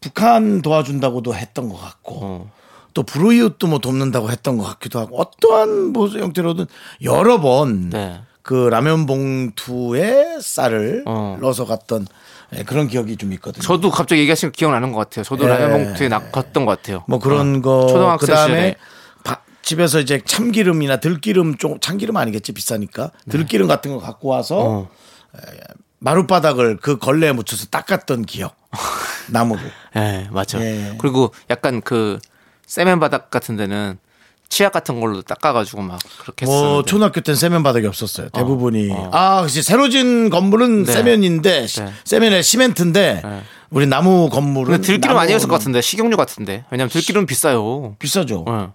[0.00, 2.50] 북한 도와준다고도 했던 것 같고 어.
[2.92, 6.66] 또 불우이웃도 뭐 돕는다고 했던 것 같기도 하고 어떠한 뭐 형태로든
[7.04, 8.20] 여러 번그 네.
[8.70, 11.38] 라면 봉투에 쌀을 어.
[11.40, 12.06] 넣어서 갔던
[12.54, 13.62] 예, 그런 기억이 좀 있거든요.
[13.62, 15.24] 저도 갑자기 얘기하신 거 기억나는 것 같아요.
[15.24, 15.48] 저도 예.
[15.48, 17.04] 라면 봉투에 낚았던 것 같아요.
[17.08, 17.62] 뭐 그런 어.
[17.62, 18.76] 거 초등학생 그다음에 시절에.
[19.62, 24.62] 바- 집에서 이제 참기름이나 들기름 좀 참기름 아니겠지 비싸니까 들기름 같은 거 갖고 와서 네.
[24.64, 24.88] 어.
[26.00, 28.56] 마룻바닥을 그 걸레에 묻혀서 닦았던 기억
[29.30, 29.60] 나무로
[29.96, 30.60] 예, 맞아.
[30.60, 30.96] 예.
[30.98, 32.18] 그리고 약간 그
[32.66, 33.98] 세면 바닥 같은 데는
[34.48, 36.90] 치약 같은 걸로 닦아가지고 막 그렇게 뭐 했었는데.
[36.90, 39.10] 초등학교 때는 세면 바닥이 없었어요 대부분이 어.
[39.12, 40.92] 아 그치 새로 진 건물은 네.
[40.92, 41.92] 세면인데 시- 네.
[42.04, 43.22] 세면에 시멘트인데
[43.70, 45.54] 우리 나무 건물은 들기름 아니었을 것.
[45.56, 47.94] 같은데 식용유 같은데 왜냐면 들기름 비싸요.
[47.98, 48.68] 비싸죠 예.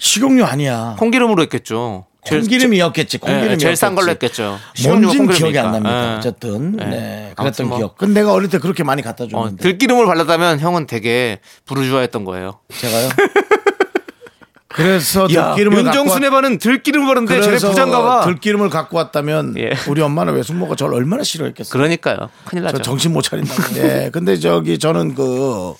[0.00, 0.96] 식용유 아니야.
[0.98, 2.06] 콩기름으로 했겠죠.
[2.26, 3.18] 콩기름이었겠지.
[3.18, 4.58] 콩기름이 예, 제일 싼 걸로 했겠죠.
[4.84, 5.26] 뭔진.
[5.28, 6.12] 기억이 안 납니다.
[6.14, 6.16] 예.
[6.18, 6.84] 어쨌든 예.
[6.84, 7.78] 네, 아무튼 그랬던 뭐.
[7.78, 7.96] 기억.
[7.96, 12.58] 근데 내가 어릴 때 그렇게 많이 갖다 어, 줬는데 들기름을 발랐다면 형은 되게 부르주아했던 거예요.
[12.68, 13.08] 제가요.
[14.72, 18.24] 그래서 야, 들기름을 갖고 윤정수 왔- 내반은 들기름을 바르는데 쟤네 그래서 부장가 봐.
[18.24, 19.70] 들기름을 갖고 왔다면 예.
[19.88, 21.72] 우리 엄마는 외숙모가 저를 얼마나 싫어했겠어요.
[21.72, 22.28] 그러니까요.
[22.44, 22.82] 큰일 저 나죠.
[22.82, 23.62] 정신 못 차린다고.
[23.78, 24.10] 예.
[24.12, 25.74] 근데 저기 저는 그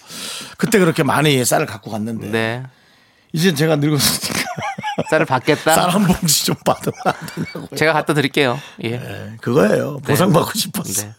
[0.56, 2.62] 그때 그렇게 많이 쌀을 갖고 갔는데 네.
[3.32, 4.40] 이제 제가 늙었으니까
[5.10, 5.74] 쌀을 받겠다.
[5.74, 7.76] 쌀 한 봉지 좀 받으면 안 되냐고.
[7.76, 8.58] 제가 갖다 드릴게요.
[8.82, 8.90] 예.
[8.98, 9.98] 네, 그거예요.
[9.98, 11.02] 보상받고 싶었어.
[11.02, 11.12] 네.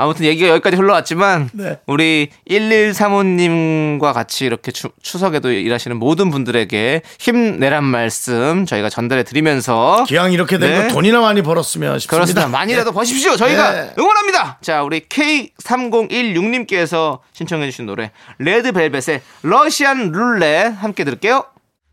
[0.00, 1.78] 아무튼 얘기가 여기까지 흘러왔지만 네.
[1.86, 10.32] 우리 1135님과 같이 이렇게 추, 추석에도 일하시는 모든 분들에게 힘내란 말씀 저희가 전달해 드리면서 기왕
[10.32, 10.88] 이렇게 된거 네.
[10.88, 12.16] 돈이나 많이 벌었으면 싶습니다.
[12.16, 12.48] 그렇습니다.
[12.48, 13.36] 많이라도 버십시오.
[13.36, 13.92] 저희가 네.
[13.98, 14.56] 응원합니다.
[14.62, 21.44] 자, 우리 K3016님께서 신청해 주신 노래 레드벨벳의 러시안 룰렛 함께 들을게요.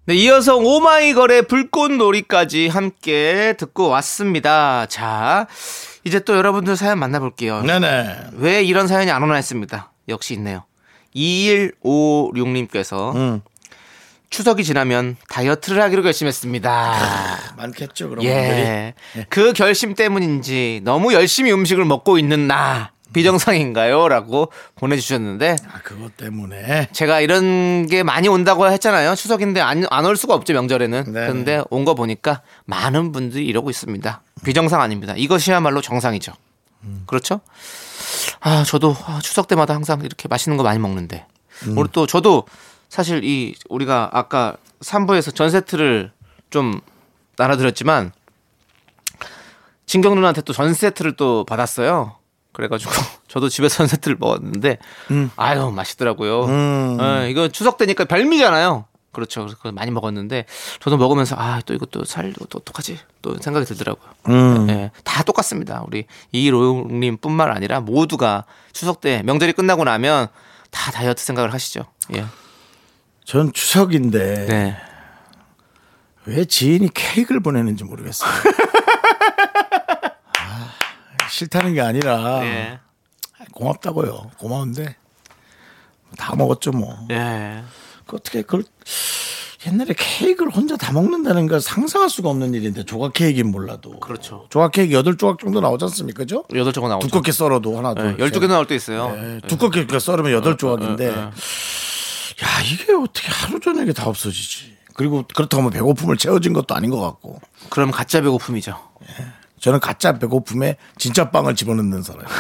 [0.08, 4.86] 네, 이어서 오마이걸의 불꽃놀이까지 함께 듣고 왔습니다.
[4.86, 5.48] 자,
[6.08, 7.62] 이제 또 여러분들 사연 만나볼게요.
[7.64, 8.30] 네네.
[8.38, 9.92] 왜 이런 사연이 안 오나 했습니다.
[10.08, 10.64] 역시 있네요.
[11.16, 13.42] 2156님께서 음.
[14.30, 17.56] 추석이 지나면 다이어트를 하기로 결심했습니다.
[17.58, 18.10] 많겠죠.
[18.10, 18.32] 그런 분들이.
[18.32, 18.94] 예.
[19.30, 24.08] 그 결심 때문인지 너무 열심히 음식을 먹고 있는 나 비정상인가요?
[24.08, 26.88] 라고 보내주셨는데 아, 그것 때문에.
[26.94, 29.16] 제가 이런 게 많이 온다고 했잖아요.
[29.16, 31.04] 추석인데 안 올 수가 없죠, 명절에는.
[31.06, 31.12] 네.
[31.12, 34.22] 그런데 온 거 보니까 많은 분들이 이러고 있습니다.
[34.46, 35.14] 비정상 아닙니다.
[35.18, 36.34] 이것이야말로 정상이죠.
[37.06, 37.42] 그렇죠?
[38.42, 41.26] 아, 저도 아, 추석 때마다 항상 이렇게 맛있는 거 많이 먹는데.
[41.76, 42.44] 우리 또 저도
[42.90, 46.12] 사실 이 우리가 아까 3부에서 전 세트를
[46.52, 46.80] 좀
[47.38, 48.12] 나눠드렸지만
[49.86, 52.17] 진경 누나한테 또 전 세트를 또 받았어요.
[52.58, 52.92] 그래가지고
[53.30, 54.80] 저도 집에서 전 세트를 먹었는데
[55.36, 56.46] 아유 맛있더라고요.
[56.46, 56.98] 음.
[57.00, 58.86] 예, 이거 추석 때니까 별미잖아요.
[59.12, 59.46] 그렇죠.
[59.46, 60.46] 그래서 많이 먹었는데
[60.80, 64.10] 저도 먹으면서 아 또 이것도 살도 또 어떡하지 또 생각이 들더라고요.
[64.30, 64.70] 음.
[64.72, 65.84] 예, 다 똑같습니다.
[65.86, 70.28] 우리 이로님뿐만 아니라 모두가 추석 때 명절이 끝나고 나면
[70.72, 71.86] 다 다이어트 생각을 하시죠.
[72.16, 72.26] 예.
[73.24, 74.78] 전 추석인데 네.
[76.26, 78.30] 왜 지인이 케이크를 보내는지 모르겠어요.
[81.28, 82.80] 아, 싫다는 게 아니라 예.
[83.52, 84.32] 고맙다고요.
[84.40, 84.96] 고마운데
[86.18, 86.98] 다 먹었죠 뭐.
[87.12, 87.64] 예.
[88.06, 88.64] 그 어떻게 그걸
[89.66, 94.46] 옛날에 케이크를 혼자 다 먹는다는 걸 상상할 수가 없는 일인데 조각 케이크는 몰라도 그렇죠.
[94.50, 96.20] 조각 케이크 여덟 조각 정도 나오지 않습니까?
[96.20, 96.46] 그죠?
[96.56, 97.08] 여덟 조각 나오죠.
[97.08, 99.14] 두껍게 썰어도 하나 둘 예, 12개 나올 때 있어요.
[99.14, 101.14] 네, 두껍게 썰으면 여덟 조각인데 예, 예.
[101.16, 104.78] 야 이게 어떻게 하루 저녁에 다 없어지지?
[104.94, 108.80] 그리고 그렇다고 하면 배고픔을 채워진 것도 아닌 것 같고 그럼 가짜 배고픔이죠.
[109.68, 112.22] 저는 가짜 배고픔에 진짜 빵을 집어넣는 사람.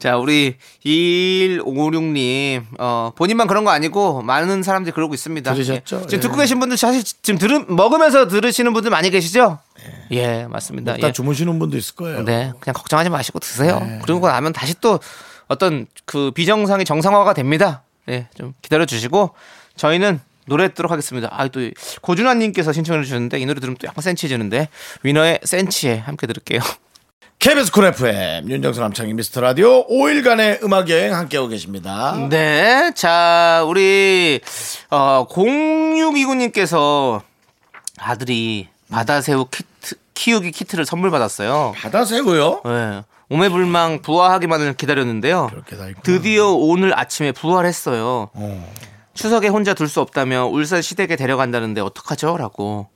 [0.00, 5.54] 자, 우리 2156님, 어, 본인만 그런 거 아니고 많은 사람들이 그러고 있습니다.
[5.54, 5.96] 들으셨죠?
[5.96, 6.00] 예.
[6.00, 6.20] 지금 예.
[6.20, 9.60] 듣고 계신 분들 사실 지금 들은, 먹으면서 들으시는 분들 많이 계시죠?
[10.10, 10.96] 예, 맞습니다.
[10.96, 11.12] 다 예.
[11.12, 12.24] 주무시는 분도 있을 거예요.
[12.24, 13.80] 네, 그냥 걱정하지 마시고 드세요.
[14.02, 14.98] 그러고 나면 다시 또
[15.46, 17.84] 어떤 그 비정상이 정상화가 됩니다.
[18.08, 19.36] 예, 좀 기다려 주시고
[19.76, 21.28] 저희는 노래 듣도록 하겠습니다.
[21.30, 21.60] 아, 또
[22.00, 24.68] 고준환님께서 신청해 주셨는데 이 노래 들으면 또 약간 센치해지는데
[25.02, 26.60] 위너의 센치해 함께 들을게요.
[27.38, 32.16] KBS 쿨 FM 윤정수 남창희 미스터 라디오 5일간의 음악 여행 함께하고 계십니다.
[32.30, 34.40] 네, 자 우리
[34.90, 37.20] 어, 0629님께서
[37.98, 41.72] 아들이 바다새우 키트, 키우기 키트를 선물 받았어요.
[41.76, 42.60] 바다새우요?
[42.64, 45.48] 네, 오매불망 부화하기만을 기다렸는데요.
[45.50, 46.02] 그렇게 다 있구나.
[46.02, 48.30] 드디어 오늘 아침에 부활했어요.
[48.32, 48.72] 어.
[49.14, 52.36] 추석에 혼자 둘 수 없다며 울산 시댁에 데려간다는데 어떡하죠?
[52.36, 52.88] 라고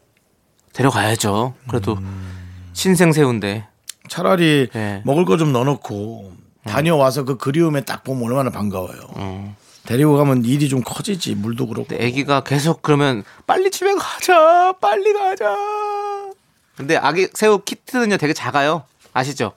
[0.73, 1.55] 데려가야죠.
[1.69, 2.71] 그래도 음.
[2.73, 3.67] 신생새우인데
[4.09, 5.03] 차라리 네.
[5.05, 6.33] 먹을 거 좀 넣어놓고
[6.65, 9.55] 다녀와서 그 그리움에 딱 보면 얼마나 반가워요.
[9.85, 11.89] 데리고 가면 일이 좀 커지지 물도 그렇고.
[11.89, 15.57] 근데 아기가 계속 그러면 빨리 집에 가자 빨리 가자
[16.77, 19.53] 근데 아기 새우 키트는요 되게 작아요 아시죠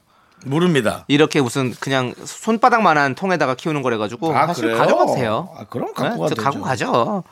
[0.46, 1.06] 모릅니다.
[1.08, 4.78] 이렇게 무슨 그냥 손바닥만한 통에다가 키우는 거래가지고 아, 사실 그래요?
[4.78, 6.92] 가져가도 돼요 아, 그럼 갖고 네, 가도 갖고 되죠.
[6.92, 7.24] 가죠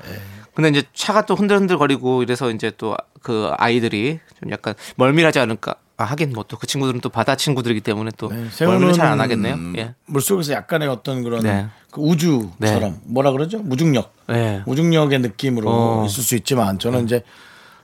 [0.55, 5.76] 근데 이제 차가 또 흔들흔들 거리고 이래서 이제 또 그 아이들이 좀 약간 멀밀하지 않을까
[5.97, 9.58] 아, 하긴 뭐 또 그 친구들은 또 바다 친구들이기 때문에 또 네, 멀미를 잘안 하겠네요
[9.78, 9.95] 예.
[10.05, 11.68] 물속에서 약간의 어떤 그런 네.
[11.91, 12.93] 그 우주처럼 네.
[13.03, 13.58] 뭐라 그러죠?
[13.60, 14.14] 무중력.
[14.28, 14.62] 네.
[14.66, 16.05] 무중력의 느낌으로 어.
[16.05, 17.24] 있을 수 있지만 저는 이제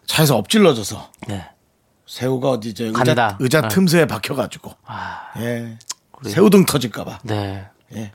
[0.05, 1.43] 차에서 엎질러져서 네.
[2.05, 3.37] 새우가 어디 이제 의자.
[3.39, 3.67] 의자 아.
[3.67, 5.77] 틈새에 박혀가지고 아, 예.
[6.25, 7.65] 새우등 터질까봐 네.
[7.95, 8.11] 예.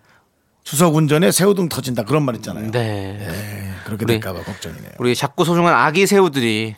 [0.63, 2.71] 추석 운전에 새우등 터진다 그런 말 있잖아요.
[2.71, 3.19] 네.
[3.21, 4.91] 예, 그렇게 우리- 될까봐 걱정이네요.
[4.99, 6.77] 우리 작고 소중한 아기 새우들이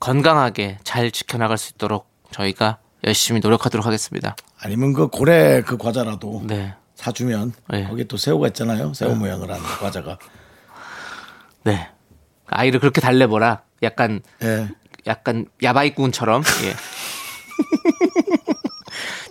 [0.00, 4.36] 건강하게 잘 지켜나갈 수 있도록 저희가 열심히 노력하도록 하겠습니다.
[4.58, 6.74] 아니면 그 고래 그 과자라도 네.
[6.96, 7.84] 사주면 네.
[7.84, 8.92] 거기 또 새우가 있잖아요.
[8.92, 10.18] 새우 모양을 하는 과자가
[11.64, 11.88] 네.
[12.46, 13.62] 아이를 그렇게 달래보라.
[13.82, 14.68] 약간 예.
[15.06, 16.42] 약간 야바이꾼처럼.
[16.64, 16.74] 예.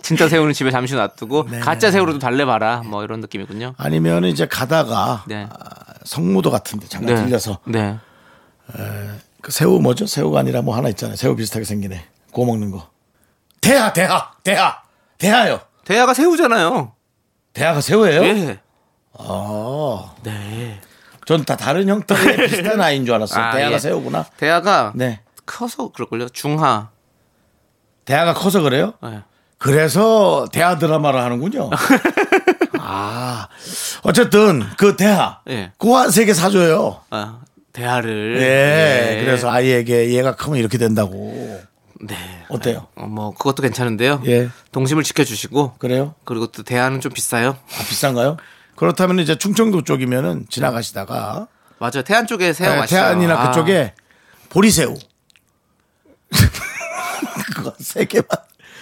[0.02, 1.60] 진짜 새우는 집에 잠시 놔두고 네.
[1.60, 2.82] 가짜 새우로도 달래봐라.
[2.84, 3.74] 뭐 이런 느낌이군요.
[3.78, 5.46] 아니면 이제 가다가 네.
[5.50, 5.66] 아,
[6.04, 7.24] 성무도 같은데 잠깐 네.
[7.24, 7.96] 들려서 네.
[9.40, 10.06] 그 새우 뭐죠?
[10.06, 11.16] 새우가 아니라 뭐 하나 있잖아요.
[11.16, 12.04] 새우 비슷하게 생기네.
[12.32, 12.90] 구워 먹는 거.
[13.62, 14.82] 대하, 대하, 대하,
[15.16, 15.60] 대하요.
[15.86, 16.92] 대야가 새우잖아요.
[17.54, 18.24] 대하가 새우예요?
[18.24, 18.58] 예.
[19.18, 20.80] 아, 네.
[21.24, 23.42] 전 다 다른 형태의 비슷한 아이인 줄 알았어요.
[23.42, 23.78] 아, 대하가 예.
[23.78, 24.26] 새우구나.
[24.36, 25.20] 대야가 네.
[25.46, 26.28] 커서 그럴걸요.
[26.30, 26.90] 중하.
[28.04, 28.94] 대하가 커서 그래요?
[29.02, 29.22] 네.
[29.58, 31.70] 그래서 대하 드라마를 하는군요.
[32.80, 33.48] 아,
[34.02, 35.72] 어쨌든 그 대하, 예.
[35.78, 37.00] 그거 한세개 사줘요.
[37.10, 37.40] 아,
[37.72, 38.36] 대야를.
[38.42, 39.24] 예, 예.
[39.24, 41.62] 그래서 아이에게 얘가 크면 이렇게 된다고.
[42.02, 42.16] 네.
[42.50, 42.88] 어때요?
[42.96, 44.22] 어, 뭐 그것도 괜찮은데요.
[44.26, 44.50] 예.
[44.72, 46.14] 동심을 지켜주시고 그래요?
[46.24, 47.50] 그리고 또 대야는 좀 비싸요.
[47.50, 48.36] 아, 비싼가요?
[48.76, 51.46] 그렇다면 이제 충청도 쪽이면은 지나가시다가
[51.78, 52.02] 맞아요.
[52.04, 53.00] 태안 쪽에 새우 네, 맛있어요.
[53.00, 53.94] 태안이나 아, 그쪽에
[54.50, 54.94] 보리새우
[57.56, 58.26] 그거 세 개만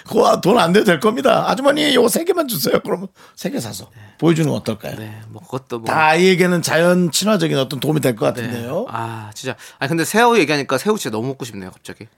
[0.07, 1.45] 그거 돈안 돼도 될 겁니다.
[1.49, 2.81] 아주머니 요거 세 개만 주세요.
[2.83, 3.89] 그러면 세 개 사서
[4.19, 4.97] 보여주는 건 어떨까요?
[4.97, 5.87] 네, 뭐 그것도 뭐.
[5.87, 8.43] 다 아이에게는 자연 친화적인 어떤 도움이 될것 네.
[8.43, 8.87] 같은데요.
[8.89, 9.57] 아 진짜.
[9.79, 11.71] 아 근데 새우 얘기하니까 새우 진짜 너무 먹고 싶네요.
[11.71, 12.09] 갑자기.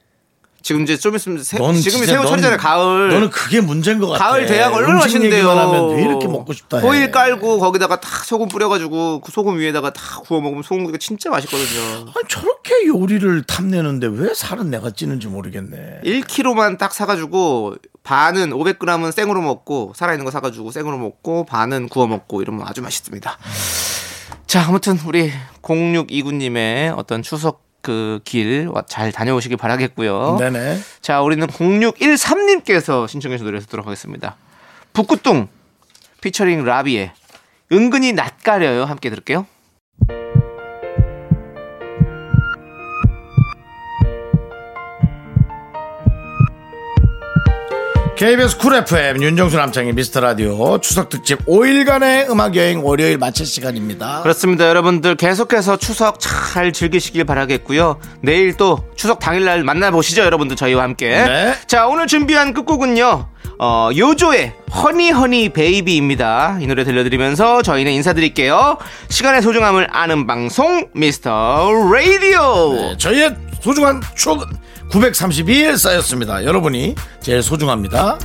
[0.64, 2.56] 지금 이제 좀 있으면 새, 넌 지금이 진짜 새우 넌- 철이잖아요.
[2.56, 3.08] 가을.
[3.10, 4.30] 너는 그게 문제인 것 같아.
[4.30, 5.50] 가을 대학 얼마나 맛있는데요.
[5.50, 6.82] 하면 왜 이렇게 먹고 싶다 해.
[6.82, 12.06] 호일 깔고 거기다가 딱 소금 뿌려가지고 그 소금 위에다가 딱 구워 먹으면 소금구이가 진짜 맛있거든요.
[12.16, 16.00] 아니, 저렇게 요리를 탐내는데 왜 살은 내가 찌는지 모르겠네.
[16.02, 22.40] 1kg만 딱 사가지고 반은 500g은 생으로 먹고 살아있는 거 사가지고 생으로 먹고 반은 구워 먹고
[22.40, 23.38] 이러면 아주 맛있습니다.
[24.46, 30.38] 자 아무튼 우리 0629님의 어떤 추석 그 길 잘 다녀오시길 바라겠고요.
[30.40, 30.80] 네네.
[31.00, 34.36] 자 우리는 0613님께서 신청해 주신 노래 듣도록 하겠습니다.
[34.92, 35.48] 북구뚱
[36.20, 37.12] 피처링 라비의
[37.72, 39.46] 은근히 낯가려요 함께 들을게요.
[48.16, 54.22] KBS 쿨 FM 윤정수 남창희 미스터 라디오 추석 특집 5일간의 음악 여행 월요일 마칠 시간입니다.
[54.22, 54.68] 그렇습니다.
[54.68, 57.98] 여러분들 계속해서 추석 잘 즐기시길 바라겠고요.
[58.22, 60.22] 내일 또 추석 당일날 만나보시죠.
[60.22, 61.08] 여러분들 저희와 함께.
[61.10, 61.54] 네.
[61.66, 63.28] 자, 오늘 준비한 끝곡은요.
[63.58, 66.58] 어, 요조의 허니 허니 베이비입니다.
[66.60, 68.78] 이 노래 들려드리면서 저희는 인사드릴게요.
[69.08, 72.96] 시간의 소중함을 아는 방송 미스터 라디오.
[72.96, 74.46] 저희의 소중한 추억은
[74.94, 76.44] 932일 쌓였습니다.
[76.44, 78.16] 여러분이 제일 소중합니다.